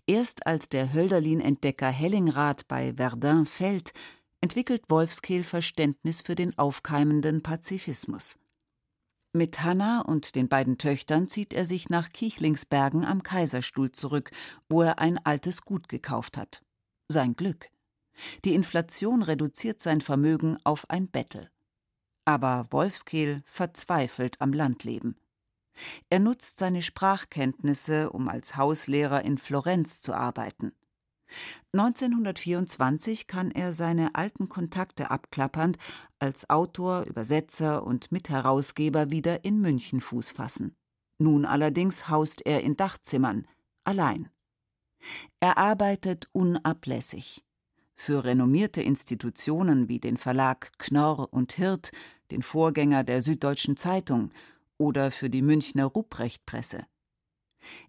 Erst 0.07 0.47
als 0.47 0.69
der 0.69 0.93
Hölderlin-Entdecker 0.93 1.89
Hellingrath 1.89 2.65
bei 2.69 2.93
Verdun 2.95 3.45
fällt, 3.45 3.91
entwickelt 4.39 4.83
Wolfskehl 4.87 5.43
Verständnis 5.43 6.21
für 6.21 6.35
den 6.35 6.57
aufkeimenden 6.57 7.43
Pazifismus. 7.43 8.39
Mit 9.31 9.61
Hanna 9.61 10.01
und 10.01 10.33
den 10.35 10.49
beiden 10.49 10.79
Töchtern 10.79 11.27
zieht 11.27 11.53
er 11.53 11.63
sich 11.63 11.89
nach 11.89 12.11
Kichlingsbergen 12.11 13.05
am 13.05 13.21
Kaiserstuhl 13.21 13.91
zurück, 13.91 14.31
wo 14.69 14.81
er 14.81 14.97
ein 14.97 15.23
altes 15.23 15.61
Gut 15.61 15.87
gekauft 15.87 16.35
hat. 16.35 16.63
Sein 17.09 17.35
Glück. 17.35 17.69
Die 18.43 18.55
Inflation 18.55 19.21
reduziert 19.21 19.81
sein 19.83 20.01
Vermögen 20.01 20.57
auf 20.63 20.89
ein 20.89 21.09
Bettel. 21.09 21.51
Aber 22.25 22.65
Wolfskehl 22.71 23.43
verzweifelt 23.45 24.41
am 24.41 24.51
Landleben. 24.51 25.15
Er 26.09 26.19
nutzt 26.19 26.57
seine 26.57 26.81
Sprachkenntnisse, 26.81 28.09
um 28.09 28.29
als 28.29 28.57
Hauslehrer 28.57 29.23
in 29.23 29.37
Florenz 29.37 30.01
zu 30.01 30.13
arbeiten. 30.13 30.73
1924 31.73 33.27
kann 33.27 33.51
er 33.51 33.73
seine 33.73 34.15
alten 34.15 34.49
Kontakte 34.49 35.11
abklappernd 35.11 35.77
als 36.19 36.49
Autor, 36.49 37.03
Übersetzer 37.05 37.85
und 37.85 38.11
Mitherausgeber 38.11 39.11
wieder 39.11 39.45
in 39.45 39.59
München 39.59 39.99
Fuß 39.99 40.31
fassen. 40.31 40.75
Nun 41.19 41.45
allerdings 41.45 42.09
haust 42.09 42.45
er 42.45 42.63
in 42.63 42.77
Dachzimmern, 42.77 43.47
allein. 43.83 44.29
Er 45.39 45.57
arbeitet 45.57 46.27
unablässig. 46.31 47.43
Für 47.95 48.23
renommierte 48.23 48.81
Institutionen 48.81 49.89
wie 49.89 49.99
den 49.99 50.17
Verlag 50.17 50.71
Knorr 50.77 51.27
und 51.31 51.51
Hirt, 51.53 51.91
den 52.31 52.41
Vorgänger 52.41 53.03
der 53.03 53.21
Süddeutschen 53.21 53.75
Zeitung, 53.75 54.31
oder 54.77 55.11
für 55.11 55.29
die 55.29 55.41
Münchner 55.41 55.85
Ruprechtpresse. 55.85 56.85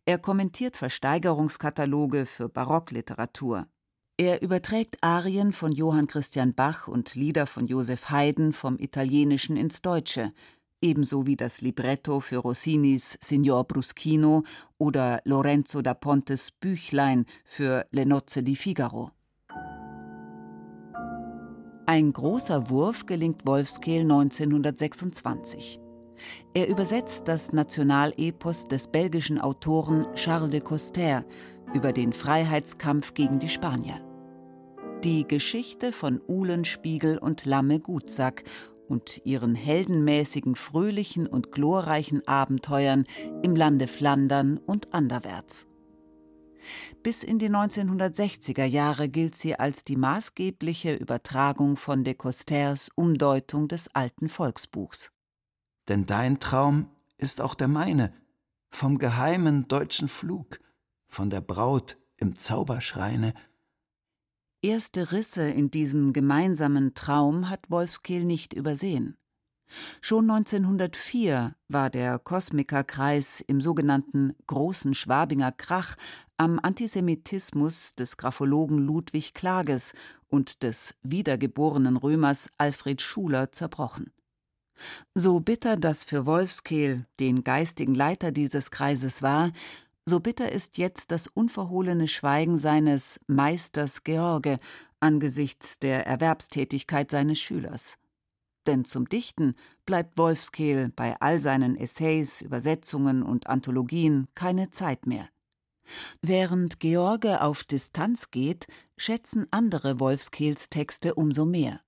Er 0.04 0.18
kommentiert 0.18 0.76
Versteigerungskataloge 0.76 2.26
für 2.26 2.48
Barockliteratur. 2.48 3.66
Er 4.16 4.42
überträgt 4.42 4.98
Arien 5.00 5.52
von 5.52 5.72
Johann 5.72 6.06
Christian 6.06 6.54
Bach 6.54 6.88
und 6.88 7.14
Lieder 7.14 7.46
von 7.46 7.66
Joseph 7.66 8.10
Haydn 8.10 8.52
vom 8.52 8.78
Italienischen 8.78 9.56
ins 9.56 9.80
Deutsche, 9.80 10.32
ebenso 10.82 11.26
wie 11.26 11.36
das 11.36 11.60
Libretto 11.60 12.20
für 12.20 12.38
Rossinis 12.38 13.16
Signor 13.20 13.64
Bruschino 13.64 14.44
oder 14.78 15.20
Lorenzo 15.24 15.82
da 15.82 15.94
Pontes 15.94 16.50
Büchlein 16.50 17.24
für 17.44 17.86
Le 17.92 18.06
Nozze 18.06 18.42
di 18.42 18.56
Figaro. 18.56 19.10
Ein 21.86 22.12
großer 22.12 22.70
Wurf 22.70 23.06
gelingt 23.06 23.46
Wolfskehl 23.46 24.02
1926. 24.02 25.80
Er 26.54 26.68
übersetzt 26.68 27.28
das 27.28 27.52
Nationalepos 27.52 28.68
des 28.68 28.88
belgischen 28.88 29.40
Autoren 29.40 30.06
Charles 30.14 30.50
de 30.50 30.60
Coster 30.60 31.24
über 31.74 31.92
den 31.92 32.12
Freiheitskampf 32.12 33.14
gegen 33.14 33.38
die 33.38 33.48
Spanier. 33.48 34.00
Die 35.04 35.26
Geschichte 35.26 35.92
von 35.92 36.20
Uhlenspiegel 36.28 37.18
und 37.18 37.46
Lamme 37.46 37.80
Gutsack 37.80 38.44
und 38.88 39.22
ihren 39.24 39.54
heldenmäßigen, 39.54 40.56
fröhlichen 40.56 41.26
und 41.26 41.52
glorreichen 41.52 42.26
Abenteuern 42.26 43.04
im 43.42 43.54
Lande 43.54 43.86
Flandern 43.86 44.58
und 44.58 44.92
anderwärts. 44.92 45.66
Bis 47.02 47.22
in 47.22 47.38
die 47.38 47.48
1960er 47.48 48.64
Jahre 48.64 49.08
gilt 49.08 49.34
sie 49.34 49.54
als 49.54 49.84
die 49.84 49.96
maßgebliche 49.96 50.94
Übertragung 50.94 51.76
von 51.76 52.04
de 52.04 52.14
Costers 52.14 52.90
Umdeutung 52.94 53.68
des 53.68 53.88
alten 53.94 54.28
Volksbuchs. 54.28 55.10
Denn 55.90 56.06
dein 56.06 56.38
Traum 56.38 56.88
ist 57.18 57.40
auch 57.40 57.56
der 57.56 57.66
meine, 57.66 58.14
vom 58.70 58.98
geheimen 58.98 59.66
deutschen 59.66 60.06
Flug, 60.06 60.60
von 61.08 61.30
der 61.30 61.40
Braut 61.40 61.98
im 62.18 62.36
Zauberschreine. 62.36 63.34
Erste 64.62 65.10
Risse 65.10 65.50
in 65.50 65.72
diesem 65.72 66.12
gemeinsamen 66.12 66.94
Traum 66.94 67.50
hat 67.50 67.72
Wolfskehl 67.72 68.24
nicht 68.24 68.52
übersehen. 68.52 69.16
Schon 70.00 70.30
1904 70.30 71.56
war 71.66 71.90
der 71.90 72.20
Kosmikerkreis 72.20 73.40
im 73.40 73.60
sogenannten 73.60 74.34
Großen 74.46 74.94
Schwabinger 74.94 75.50
Krach 75.50 75.96
am 76.36 76.60
Antisemitismus 76.62 77.96
des 77.96 78.16
Graphologen 78.16 78.78
Ludwig 78.78 79.34
Klages 79.34 79.94
und 80.28 80.62
des 80.62 80.94
wiedergeborenen 81.02 81.96
Römers 81.96 82.48
Alfred 82.58 83.02
Schuler 83.02 83.50
zerbrochen. 83.50 84.12
So 85.14 85.40
bitter 85.40 85.76
das 85.76 86.04
für 86.04 86.26
Wolfskehl, 86.26 87.06
den 87.18 87.44
geistigen 87.44 87.94
Leiter 87.94 88.32
dieses 88.32 88.70
Kreises 88.70 89.22
war, 89.22 89.52
so 90.06 90.20
bitter 90.20 90.50
ist 90.50 90.78
jetzt 90.78 91.10
das 91.12 91.26
unverhohlene 91.26 92.08
Schweigen 92.08 92.56
seines 92.56 93.20
Meisters 93.26 94.02
George 94.02 94.58
angesichts 94.98 95.78
der 95.78 96.06
Erwerbstätigkeit 96.06 97.10
seines 97.10 97.38
Schülers. 97.38 97.96
Denn 98.66 98.84
zum 98.84 99.08
Dichten 99.08 99.54
bleibt 99.86 100.18
Wolfskehl 100.18 100.90
bei 100.94 101.18
all 101.20 101.40
seinen 101.40 101.76
Essays, 101.76 102.40
Übersetzungen 102.40 103.22
und 103.22 103.46
Anthologien 103.46 104.28
keine 104.34 104.70
Zeit 104.70 105.06
mehr. 105.06 105.28
Während 106.22 106.78
George 106.78 107.42
auf 107.42 107.64
Distanz 107.64 108.30
geht, 108.30 108.66
schätzen 108.96 109.46
andere 109.50 109.98
Wolfskehls 109.98 110.68
Texte 110.68 111.14
umso 111.14 111.44
mehr. 111.44 111.80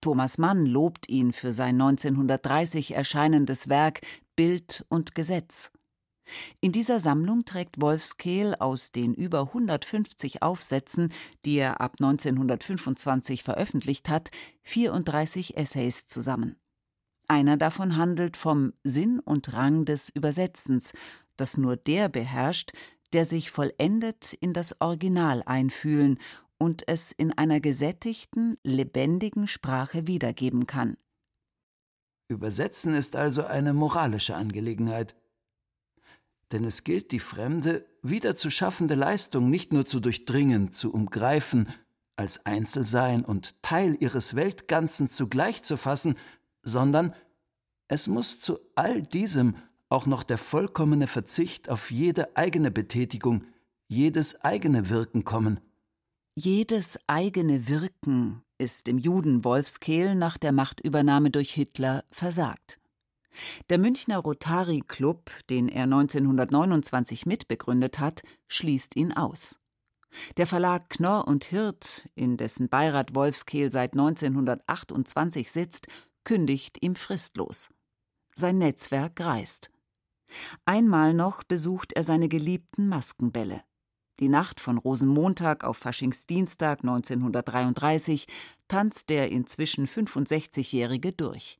Thomas 0.00 0.38
Mann 0.38 0.66
lobt 0.66 1.08
ihn 1.08 1.32
für 1.32 1.52
sein 1.52 1.80
1930 1.80 2.94
erscheinendes 2.94 3.68
Werk 3.68 4.00
Bild 4.34 4.84
und 4.88 5.14
Gesetz. 5.14 5.70
In 6.60 6.72
dieser 6.72 7.00
Sammlung 7.00 7.44
trägt 7.44 7.80
Wolfskehl 7.80 8.54
aus 8.54 8.92
den 8.92 9.14
über 9.14 9.40
150 9.40 10.42
Aufsätzen, 10.42 11.12
die 11.44 11.56
er 11.56 11.80
ab 11.80 11.96
1925 11.98 13.42
veröffentlicht 13.42 14.08
hat, 14.08 14.30
34 14.62 15.56
Essays 15.56 16.06
zusammen. 16.06 16.56
Einer 17.26 17.56
davon 17.56 17.96
handelt 17.96 18.36
vom 18.36 18.72
Sinn 18.82 19.20
und 19.20 19.52
Rang 19.52 19.84
des 19.84 20.08
Übersetzens, 20.08 20.92
das 21.36 21.56
nur 21.56 21.76
der 21.76 22.08
beherrscht, 22.08 22.72
der 23.12 23.24
sich 23.24 23.50
vollendet 23.50 24.32
in 24.34 24.52
das 24.52 24.80
Original 24.80 25.42
einfühlen 25.46 26.18
und 26.60 26.86
es 26.86 27.10
in 27.10 27.32
einer 27.32 27.58
gesättigten, 27.58 28.56
lebendigen 28.62 29.48
Sprache 29.48 30.06
wiedergeben 30.06 30.68
kann. 30.68 30.96
Übersetzen 32.28 32.94
ist 32.94 33.16
also 33.16 33.44
eine 33.44 33.74
moralische 33.74 34.36
Angelegenheit 34.36 35.16
denn 36.52 36.64
es 36.64 36.84
gilt, 36.84 37.12
die 37.12 37.20
fremde, 37.20 37.86
wieder 38.02 38.34
zu 38.34 38.50
schaffende 38.50 38.94
Leistung 38.94 39.50
nicht 39.50 39.72
nur 39.72 39.86
zu 39.86 40.00
durchdringen, 40.00 40.72
zu 40.72 40.92
umgreifen, 40.92 41.68
als 42.16 42.44
Einzelsein 42.44 43.24
und 43.24 43.62
Teil 43.62 43.96
ihres 44.00 44.34
Weltganzen 44.34 45.08
zugleich 45.08 45.62
zu 45.62 45.76
fassen, 45.76 46.16
sondern 46.62 47.14
es 47.88 48.08
muss 48.08 48.40
zu 48.40 48.58
all 48.74 49.02
diesem 49.02 49.56
auch 49.88 50.06
noch 50.06 50.22
der 50.22 50.38
vollkommene 50.38 51.06
Verzicht 51.06 51.68
auf 51.68 51.90
jede 51.90 52.36
eigene 52.36 52.70
Betätigung, 52.70 53.44
jedes 53.88 54.40
eigene 54.44 54.90
Wirken 54.90 55.24
kommen. 55.24 55.60
Jedes 56.42 56.98
eigene 57.06 57.68
Wirken 57.68 58.42
ist 58.56 58.86
dem 58.86 58.96
Juden 58.96 59.44
Wolfskehl 59.44 60.14
nach 60.14 60.38
der 60.38 60.52
Machtübernahme 60.52 61.30
durch 61.30 61.52
Hitler 61.52 62.02
versagt. 62.10 62.80
Der 63.68 63.76
Münchner 63.76 64.16
Rotary 64.16 64.80
Club, 64.88 65.30
den 65.50 65.68
er 65.68 65.82
1929 65.82 67.26
mitbegründet 67.26 67.98
hat, 67.98 68.22
schließt 68.48 68.96
ihn 68.96 69.12
aus. 69.12 69.60
Der 70.38 70.46
Verlag 70.46 70.88
Knorr 70.88 71.28
und 71.28 71.44
Hirt, 71.44 72.08
in 72.14 72.38
dessen 72.38 72.70
Beirat 72.70 73.14
Wolfskehl 73.14 73.70
seit 73.70 73.92
1928 73.92 75.50
sitzt, 75.50 75.88
kündigt 76.24 76.78
ihm 76.80 76.96
fristlos. 76.96 77.68
Sein 78.34 78.56
Netzwerk 78.56 79.20
reist. 79.20 79.70
Einmal 80.64 81.12
noch 81.12 81.44
besucht 81.44 81.92
er 81.92 82.02
seine 82.02 82.30
geliebten 82.30 82.88
Maskenbälle. 82.88 83.62
Die 84.20 84.28
Nacht 84.28 84.60
von 84.60 84.76
Rosenmontag 84.76 85.64
auf 85.64 85.78
Faschingsdienstag 85.78 86.80
1933 86.80 88.26
tanzt 88.68 89.08
der 89.08 89.30
inzwischen 89.30 89.86
65-Jährige 89.86 91.12
durch. 91.12 91.58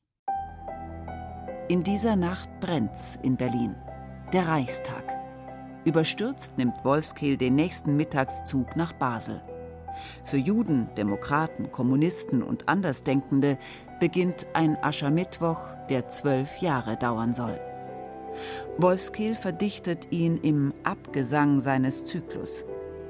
In 1.68 1.83
dieser 1.83 2.16
Nacht 2.16 2.51
brennt's 2.61 3.18
in 3.23 3.38
Berlin. 3.38 3.75
Der 4.35 4.46
Reichstag. 4.46 5.05
Überstürzt 5.87 6.59
nimmt 6.59 6.85
Wolfskehl 6.85 7.38
den 7.38 7.55
nächsten 7.55 7.96
Mittagszug 7.96 8.77
nach 8.77 8.92
Basel. 8.92 9.42
Für 10.25 10.37
Juden, 10.37 10.88
Demokraten, 10.96 11.73
Kommunisten 11.73 12.42
und 12.42 12.68
Andersdenkende 12.68 13.57
beginnt 14.01 14.46
ein 14.53 14.77
Aschermittwoch, 14.83 15.61
der 15.88 16.09
zwölf 16.09 16.59
Jahre 16.59 16.99
dauern 16.99 17.33
soll. 17.33 17.59
Wolfskehl 18.79 19.35
verdichtet 19.35 20.11
ihn 20.11 20.38
im 20.38 20.75
Abgesang 20.85 21.61
seines 21.61 22.05
Zyklus. 22.05 22.64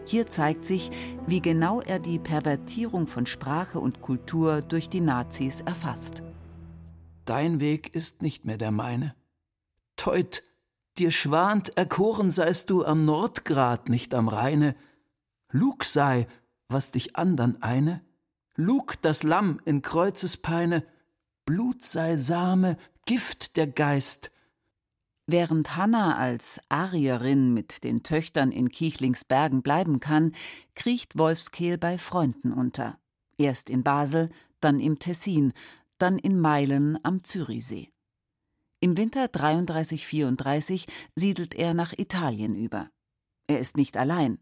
Hier 0.07 0.29
zeigt 0.29 0.65
sich, 0.65 0.91
wie 1.27 1.41
genau 1.41 1.81
er 1.81 1.99
die 1.99 2.19
Pervertierung 2.19 3.07
von 3.07 3.27
Sprache 3.27 3.79
und 3.79 4.01
Kultur 4.01 4.63
durch 4.63 4.89
die 4.89 5.01
Nazis 5.01 5.61
erfasst. 5.61 6.23
Dein 7.25 7.61
Weg 7.61 7.95
ist 7.95 8.23
nicht 8.23 8.45
mehr 8.45 8.59
der 8.59 8.73
meine. 8.73 9.15
Teut, 9.97 10.43
dir 10.99 11.11
schwant, 11.11 11.77
erkoren 11.77 12.31
seist 12.31 12.71
du 12.71 12.85
am 12.85 13.05
Nordgrat, 13.05 13.89
nicht 13.89 14.15
am 14.15 14.29
Rheine. 14.29 14.75
Lug 15.53 15.85
sei, 15.85 16.27
was 16.69 16.91
dich 16.91 17.17
andern 17.17 17.59
eine. 17.61 18.01
Lug 18.57 19.01
das 19.03 19.23
Lamm 19.23 19.61
in 19.65 19.83
Kreuzespeine. 19.83 20.85
Blut 21.45 21.85
sei 21.85 22.17
Same, 22.17 22.77
Gift 23.07 23.57
der 23.57 23.67
Geist. 23.67 24.31
Während 25.33 25.77
Hanna 25.77 26.17
als 26.17 26.61
Arierin 26.71 27.55
mit 27.55 27.85
den 27.85 28.03
Töchtern 28.03 28.51
in 28.51 28.69
Kichlingsbergen 28.69 29.63
bleiben 29.63 30.01
kann, 30.01 30.33
kriecht 30.75 31.17
Wolfskehl 31.17 31.79
bei 31.79 31.99
Freunden 31.99 32.53
unter. 32.53 32.99
Erst 33.39 33.71
in 33.71 33.85
Basel, 33.85 34.31
dann 34.59 34.81
im 34.81 34.99
Tessin, 34.99 35.53
dann 35.99 36.19
in 36.19 36.41
Meilen 36.41 36.99
am 37.05 37.23
Zürichsee. 37.23 37.93
Im 38.81 38.97
Winter 38.97 39.27
33-34 39.27 40.89
siedelt 41.15 41.55
er 41.55 41.75
nach 41.75 41.93
Italien 41.97 42.57
über. 42.57 42.91
Er 43.47 43.61
ist 43.61 43.77
nicht 43.77 43.97
allein. 43.97 44.41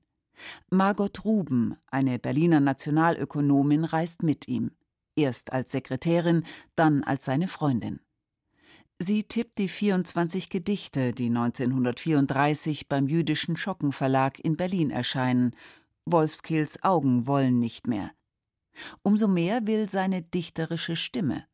Margot 0.71 1.23
Ruben, 1.23 1.77
eine 1.89 2.19
Berliner 2.19 2.61
Nationalökonomin, 2.61 3.85
reist 3.85 4.23
mit 4.23 4.49
ihm. 4.49 4.71
Erst 5.17 5.53
als 5.53 5.71
Sekretärin, 5.71 6.45
dann 6.77 7.05
als 7.05 7.27
seine 7.27 7.47
Freundin. 7.47 8.01
Sie 9.01 9.23
tippt 9.23 9.59
die 9.59 9.69
24 9.69 10.51
Gedichte, 10.51 11.13
die 11.13 11.27
1934 11.27 12.89
beim 12.89 13.07
jüdischen 13.07 13.57
Schockenverlag 13.57 14.41
in 14.41 14.57
Berlin 14.57 14.91
erscheinen. 14.91 15.55
Wolfskills 16.05 16.83
Augen 16.83 17.29
wollen 17.29 17.61
nicht 17.61 17.87
mehr. 17.87 18.11
Umso 19.03 19.29
mehr 19.29 19.67
will 19.67 19.89
seine 19.89 20.23
dichterische 20.23 20.97
Stimme. 20.97 21.45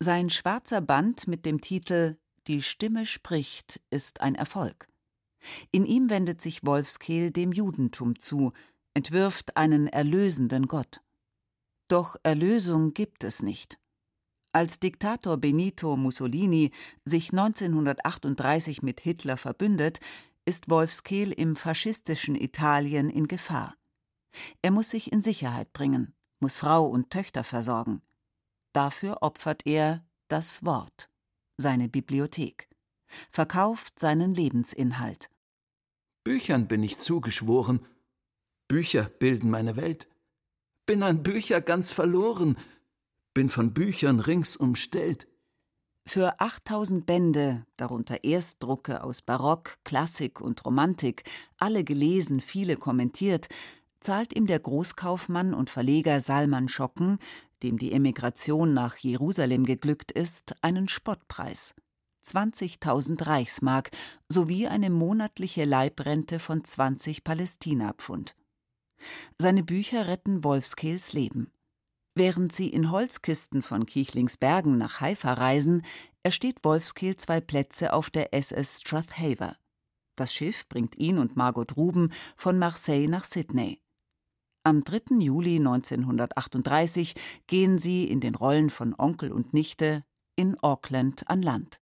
Sein 0.00 0.28
schwarzer 0.28 0.80
Band 0.80 1.28
mit 1.28 1.46
dem 1.46 1.60
Titel 1.60 2.16
Die 2.48 2.62
Stimme 2.62 3.06
spricht 3.06 3.80
ist 3.90 4.20
ein 4.20 4.34
Erfolg. 4.34 4.88
In 5.70 5.86
ihm 5.86 6.10
wendet 6.10 6.42
sich 6.42 6.64
Wolfskehl 6.64 7.30
dem 7.30 7.52
Judentum 7.52 8.18
zu, 8.18 8.52
entwirft 8.94 9.56
einen 9.56 9.86
erlösenden 9.86 10.66
Gott. 10.66 11.00
Doch 11.86 12.16
Erlösung 12.24 12.92
gibt 12.92 13.22
es 13.22 13.40
nicht. 13.40 13.78
Als 14.56 14.80
Diktator 14.80 15.36
Benito 15.36 15.98
Mussolini 15.98 16.70
sich 17.04 17.30
1938 17.30 18.82
mit 18.82 19.00
Hitler 19.00 19.36
verbündet, 19.36 20.00
ist 20.46 20.70
Wolfskehl 20.70 21.30
im 21.30 21.56
faschistischen 21.56 22.34
Italien 22.34 23.10
in 23.10 23.28
Gefahr. 23.28 23.76
Er 24.62 24.70
muss 24.70 24.88
sich 24.88 25.12
in 25.12 25.20
Sicherheit 25.20 25.74
bringen 25.74 26.14
muss 26.40 26.56
Frau 26.56 26.86
und 26.86 27.10
Töchter 27.10 27.44
versorgen. 27.44 28.00
Dafür 28.72 29.18
opfert 29.20 29.66
er 29.66 30.02
das 30.28 30.64
Wort, 30.64 31.10
seine 31.58 31.90
Bibliothek, 31.90 32.70
verkauft 33.30 33.98
seinen 33.98 34.32
Lebensinhalt. 34.32 35.28
Büchern 36.24 36.66
bin 36.66 36.82
ich 36.82 36.96
zugeschworen, 36.96 37.84
Bücher 38.68 39.10
bilden 39.18 39.50
meine 39.50 39.76
Welt, 39.76 40.08
bin 40.86 41.02
an 41.02 41.22
Bücher 41.22 41.60
ganz 41.60 41.90
verloren, 41.90 42.56
bin 43.36 43.50
von 43.50 43.74
Büchern 43.74 44.18
rings 44.18 44.56
umstellt. 44.56 45.28
Für 46.06 46.40
8000 46.40 47.04
Bände, 47.04 47.66
darunter 47.76 48.24
Erstdrucke 48.24 49.04
aus 49.04 49.20
Barock, 49.20 49.76
Klassik 49.84 50.40
und 50.40 50.64
Romantik, 50.64 51.24
alle 51.58 51.84
gelesen, 51.84 52.40
viele 52.40 52.78
kommentiert, 52.78 53.48
zahlt 54.00 54.34
ihm 54.34 54.46
der 54.46 54.58
Großkaufmann 54.58 55.52
und 55.52 55.68
Verleger 55.68 56.22
Salman 56.22 56.70
Schocken, 56.70 57.18
dem 57.62 57.76
die 57.76 57.92
Emigration 57.92 58.72
nach 58.72 58.96
Jerusalem 58.96 59.66
geglückt 59.66 60.12
ist, 60.12 60.54
einen 60.62 60.88
Spottpreis. 60.88 61.74
20.000 62.24 63.26
Reichsmark 63.26 63.90
sowie 64.30 64.66
eine 64.66 64.88
monatliche 64.88 65.66
Leibrente 65.66 66.38
von 66.38 66.64
20 66.64 67.22
Palästinapfund. 67.22 68.34
Seine 69.38 69.62
Bücher 69.62 70.08
retten 70.08 70.42
Wolfskehls 70.42 71.12
Leben. 71.12 71.50
Während 72.18 72.50
sie 72.50 72.68
in 72.68 72.90
Holzkisten 72.90 73.60
von 73.60 73.84
Kichlingsbergen 73.84 74.78
nach 74.78 75.02
Haifa 75.02 75.34
reisen, 75.34 75.82
ersteht 76.22 76.64
Wolfskehl 76.64 77.16
zwei 77.16 77.42
Plätze 77.42 77.92
auf 77.92 78.08
der 78.08 78.32
SS 78.32 78.80
Strathaver. 78.80 79.54
Das 80.16 80.32
Schiff 80.32 80.66
bringt 80.66 80.96
ihn 80.96 81.18
und 81.18 81.36
Margot 81.36 81.76
Ruben 81.76 82.10
von 82.34 82.58
Marseille 82.58 83.06
nach 83.06 83.24
Sydney. 83.24 83.82
Am 84.64 84.82
3. 84.82 85.18
Juli 85.20 85.56
1938 85.56 87.16
gehen 87.46 87.78
sie 87.78 88.04
in 88.04 88.20
den 88.20 88.34
Rollen 88.34 88.70
von 88.70 88.94
Onkel 88.96 89.30
und 89.30 89.52
Nichte 89.52 90.02
in 90.36 90.58
Auckland 90.60 91.28
an 91.28 91.42
Land. 91.42 91.82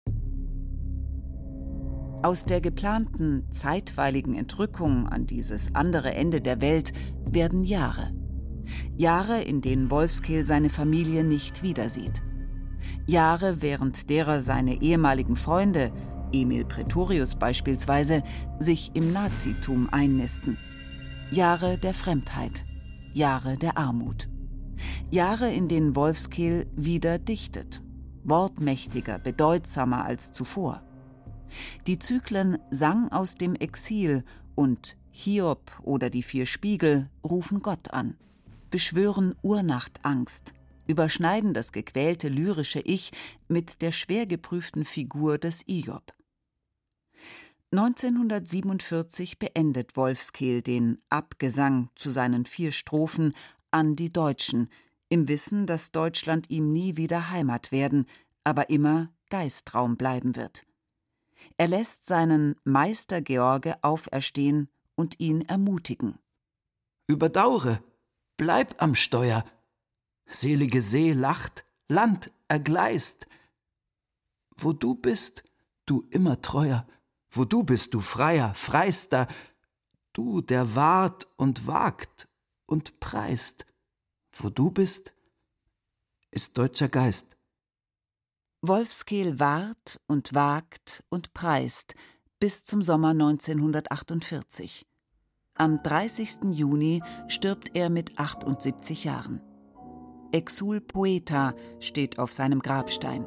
Aus 2.21 2.43
der 2.43 2.59
geplanten 2.59 3.49
zeitweiligen 3.53 4.35
Entrückung 4.35 5.07
an 5.07 5.25
dieses 5.25 5.73
andere 5.73 6.13
Ende 6.13 6.41
der 6.41 6.59
Welt 6.59 6.91
werden 7.23 7.63
Jahre. 7.63 8.16
Jahre, 8.97 9.43
in 9.43 9.61
denen 9.61 9.91
Wolfskehl 9.91 10.43
seine 10.43 10.71
Familie 10.71 11.23
nicht 11.23 11.61
wiedersieht. 11.61 12.23
Jahre, 13.05 13.61
während 13.61 14.09
derer 14.09 14.39
seine 14.39 14.81
ehemaligen 14.81 15.35
Freunde, 15.35 15.91
Emil 16.31 16.65
Pretorius 16.65 17.35
beispielsweise, 17.35 18.23
sich 18.59 18.91
im 18.95 19.13
Nazitum 19.13 19.87
einnisten. 19.91 20.57
Jahre 21.31 21.77
der 21.77 21.93
Fremdheit, 21.93 22.65
Jahre 23.13 23.57
der 23.57 23.77
Armut. 23.77 24.29
Jahre, 25.11 25.51
in 25.53 25.67
denen 25.67 25.95
Wolfskehl 25.95 26.65
wieder 26.75 27.19
dichtet, 27.19 27.83
wortmächtiger, 28.23 29.19
bedeutsamer 29.19 30.05
als 30.05 30.31
zuvor. 30.31 30.81
Die 31.85 31.99
Zyklen 31.99 32.57
Sang 32.71 33.11
aus 33.11 33.35
dem 33.35 33.53
Exil 33.55 34.23
und 34.55 34.97
Hiob 35.11 35.71
oder 35.83 36.09
die 36.09 36.23
vier 36.23 36.47
Spiegel 36.47 37.09
rufen 37.23 37.61
Gott 37.61 37.93
an 37.93 38.17
beschwören 38.69 39.35
Urnachtangst, 39.41 40.53
überschneiden 40.87 41.53
das 41.53 41.71
gequälte 41.71 42.29
lyrische 42.29 42.79
Ich 42.79 43.11
mit 43.47 43.81
der 43.81 43.91
schwer 43.91 44.25
geprüften 44.25 44.85
Figur 44.85 45.37
des 45.37 45.67
Iob. 45.67 46.13
1947 47.71 49.39
beendet 49.39 49.97
Wolfskehl 49.97 50.61
den 50.61 50.99
Abgesang 51.09 51.89
zu 51.95 52.09
seinen 52.09 52.45
vier 52.45 52.71
Strophen 52.71 53.33
an 53.71 53.97
die 53.97 54.11
Deutschen, 54.11 54.69
im 55.09 55.27
Wissen, 55.27 55.65
dass 55.65 55.91
Deutschland 55.91 56.49
ihm 56.49 56.71
nie 56.71 56.97
wieder 56.97 57.29
Heimat 57.29 57.71
werden, 57.71 58.05
aber 58.43 58.69
immer 58.69 59.09
Geistraum 59.29 59.97
bleiben 59.97 60.35
wird. 60.35 60.65
Er 61.57 61.67
lässt 61.67 62.05
seinen 62.05 62.55
Meister 62.63 63.21
George 63.21 63.75
auferstehen 63.81 64.69
und 64.95 65.19
ihn 65.19 65.41
ermutigen. 65.41 66.19
Überdaure, 67.07 67.81
bleib 68.37 68.81
am 68.81 68.95
Steuer. 68.95 69.43
Selige 70.27 70.81
See 70.81 71.11
lacht, 71.11 71.65
Land 71.87 72.31
ergleist. 72.47 73.27
Wo 74.55 74.73
du 74.73 74.95
bist, 74.95 75.43
du 75.85 76.07
immer 76.09 76.41
treuer, 76.41 76.87
wo 77.29 77.45
du 77.45 77.63
bist, 77.63 77.93
du 77.93 77.99
freier, 77.99 78.53
freister, 78.53 79.27
du, 80.13 80.41
der 80.41 80.75
wahrt 80.75 81.27
und 81.37 81.67
wagt 81.67 82.27
und 82.65 82.99
preist. 82.99 83.65
Wo 84.31 84.49
du 84.49 84.71
bist, 84.71 85.13
ist 86.31 86.57
deutscher 86.57 86.89
Geist. 86.89 87.37
Wolfskehl 88.61 89.39
wahrt 89.39 90.01
und 90.07 90.33
wagt 90.33 91.03
und 91.09 91.33
preist 91.33 91.95
bis 92.39 92.63
zum 92.63 92.81
Sommer 92.81 93.09
1948. 93.09 94.85
Am 95.59 95.81
30. 95.81 96.51
Juni 96.51 97.01
stirbt 97.27 97.71
er 97.73 97.89
mit 97.89 98.19
78 98.19 99.05
Jahren. 99.05 99.41
Exul 100.31 100.81
Poeta 100.81 101.55
steht 101.79 102.19
auf 102.19 102.31
seinem 102.31 102.59
Grabstein. 102.59 103.25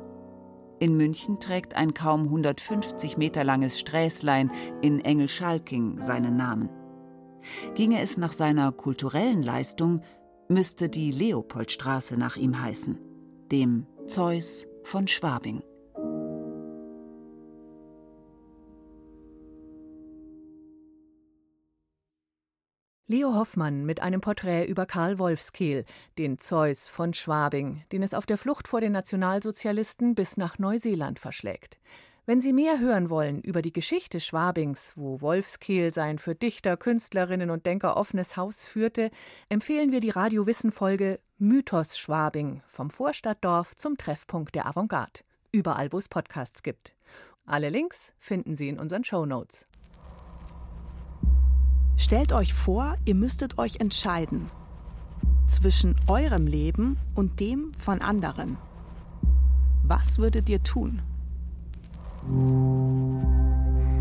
In 0.78 0.96
München 0.96 1.40
trägt 1.40 1.74
ein 1.74 1.92
kaum 1.92 2.24
150 2.24 3.16
Meter 3.16 3.42
langes 3.42 3.80
Sträßlein 3.80 4.52
in 4.80 5.00
Engelschalking 5.00 6.00
seinen 6.00 6.36
Namen. 6.36 6.68
Ginge 7.74 8.00
es 8.00 8.16
nach 8.16 8.32
seiner 8.32 8.70
kulturellen 8.70 9.42
Leistung, 9.42 10.02
müsste 10.48 10.88
die 10.88 11.10
Leopoldstraße 11.10 12.16
nach 12.16 12.36
ihm 12.36 12.62
heißen, 12.62 12.98
dem 13.50 13.86
Zeus 14.06 14.66
von 14.84 15.08
Schwabing. 15.08 15.62
Leo 23.10 23.34
Hoffmann 23.34 23.84
mit 23.84 23.98
einem 24.02 24.20
Porträt 24.20 24.66
über 24.66 24.86
Karl 24.86 25.18
Wolfskehl, 25.18 25.84
den 26.16 26.38
Zeus 26.38 26.86
von 26.86 27.12
Schwabing, 27.12 27.82
den 27.90 28.04
es 28.04 28.14
auf 28.14 28.24
der 28.24 28.38
Flucht 28.38 28.68
vor 28.68 28.80
den 28.80 28.92
Nationalsozialisten 28.92 30.14
bis 30.14 30.36
nach 30.36 30.60
Neuseeland 30.60 31.18
verschlägt. 31.18 31.80
Wenn 32.24 32.40
Sie 32.40 32.52
mehr 32.52 32.78
hören 32.78 33.10
wollen 33.10 33.40
über 33.40 33.62
die 33.62 33.72
Geschichte 33.72 34.20
Schwabings, 34.20 34.92
wo 34.94 35.20
Wolfskehl 35.20 35.92
sein 35.92 36.18
für 36.18 36.36
Dichter, 36.36 36.76
Künstlerinnen 36.76 37.50
und 37.50 37.66
Denker 37.66 37.96
offenes 37.96 38.36
Haus 38.36 38.64
führte, 38.64 39.10
empfehlen 39.48 39.90
wir 39.90 39.98
die 39.98 40.10
Radio 40.10 40.46
Wissen 40.46 40.70
Folge 40.70 41.18
Mythos 41.36 41.98
Schwabing 41.98 42.62
vom 42.68 42.90
Vorstadtdorf 42.90 43.74
zum 43.74 43.98
Treffpunkt 43.98 44.54
der 44.54 44.66
Avantgarde. 44.66 45.22
Überall, 45.50 45.92
wo 45.92 45.98
es 45.98 46.08
Podcasts 46.08 46.62
gibt. 46.62 46.94
Alle 47.44 47.70
Links 47.70 48.12
finden 48.20 48.54
Sie 48.54 48.68
in 48.68 48.78
unseren 48.78 49.02
Show 49.02 49.26
Notes. 49.26 49.66
Stellt 52.10 52.32
euch 52.32 52.52
vor, 52.52 52.96
ihr 53.04 53.14
müsstet 53.14 53.56
euch 53.56 53.76
entscheiden 53.78 54.50
zwischen 55.46 55.94
eurem 56.08 56.48
Leben 56.48 56.98
und 57.14 57.38
dem 57.38 57.70
von 57.78 58.00
anderen. 58.00 58.56
Was 59.84 60.18
würdet 60.18 60.48
ihr 60.48 60.60
tun? 60.60 61.02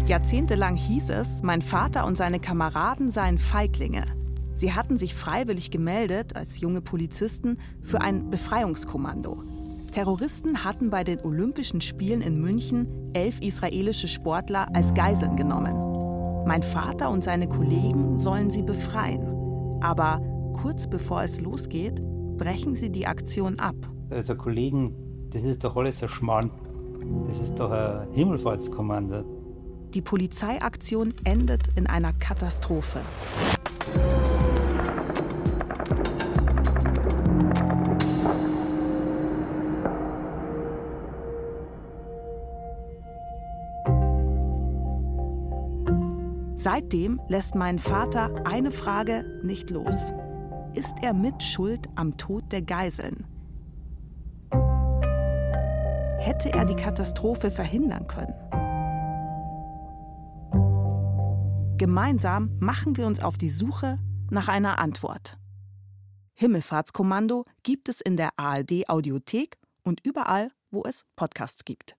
Jahrzehntelang 0.07 0.75
hieß 0.75 1.11
es, 1.11 1.43
mein 1.43 1.61
Vater 1.61 2.07
und 2.07 2.17
seine 2.17 2.39
Kameraden 2.39 3.11
seien 3.11 3.37
Feiglinge. 3.37 4.05
Sie 4.55 4.73
hatten 4.73 4.97
sich 4.97 5.13
freiwillig 5.13 5.69
gemeldet 5.69 6.35
als 6.35 6.61
junge 6.61 6.81
Polizisten 6.81 7.59
für 7.83 8.01
ein 8.01 8.31
Befreiungskommando. 8.31 9.43
Terroristen 9.91 10.63
hatten 10.63 10.89
bei 10.89 11.03
den 11.03 11.19
Olympischen 11.19 11.79
Spielen 11.79 12.21
in 12.21 12.41
München 12.41 12.87
elf 13.13 13.39
israelische 13.39 14.07
Sportler 14.07 14.67
als 14.73 14.95
Geiseln 14.95 15.35
genommen. 15.35 15.88
Mein 16.45 16.63
Vater 16.63 17.09
und 17.09 17.23
seine 17.23 17.47
Kollegen 17.47 18.17
sollen 18.17 18.49
sie 18.49 18.63
befreien. 18.63 19.79
Aber 19.81 20.21
kurz 20.53 20.87
bevor 20.87 21.23
es 21.23 21.41
losgeht, 21.41 22.01
brechen 22.37 22.75
sie 22.75 22.89
die 22.89 23.05
Aktion 23.05 23.59
ab. 23.59 23.75
Also 24.09 24.35
Kollegen, 24.35 24.95
das 25.31 25.43
ist 25.43 25.63
doch 25.63 25.75
alles 25.75 26.01
ein 26.01 26.09
Schmarrn. 26.09 26.51
Das 27.27 27.39
ist 27.39 27.59
doch 27.59 27.71
ein 27.71 28.07
Himmelfahrtskommando. 28.13 29.23
Die 29.93 30.01
Polizeiaktion 30.01 31.13
endet 31.23 31.69
in 31.75 31.87
einer 31.87 32.13
Katastrophe. 32.13 32.99
Seitdem 46.79 47.19
lässt 47.27 47.55
mein 47.55 47.77
Vater 47.77 48.45
eine 48.45 48.71
Frage 48.71 49.41
nicht 49.43 49.69
los. 49.69 50.13
Ist 50.73 50.95
er 51.01 51.13
mit 51.13 51.43
Schuld 51.43 51.89
am 51.95 52.15
Tod 52.15 52.53
der 52.53 52.61
Geiseln? 52.61 53.25
Hätte 56.19 56.53
er 56.53 56.63
die 56.63 56.77
Katastrophe 56.77 57.51
verhindern 57.51 58.07
können? 58.07 58.33
Gemeinsam 61.77 62.57
machen 62.61 62.95
wir 62.95 63.07
uns 63.07 63.19
auf 63.19 63.37
die 63.37 63.49
Suche 63.49 63.99
nach 64.29 64.47
einer 64.47 64.79
Antwort. 64.79 65.37
Himmelfahrtskommando 66.35 67.43
gibt 67.61 67.89
es 67.89 67.99
in 67.99 68.15
der 68.15 68.29
ARD 68.37 68.87
Audiothek 68.87 69.57
und 69.83 69.99
überall, 70.05 70.49
wo 70.71 70.85
es 70.85 71.05
Podcasts 71.17 71.65
gibt. 71.65 71.97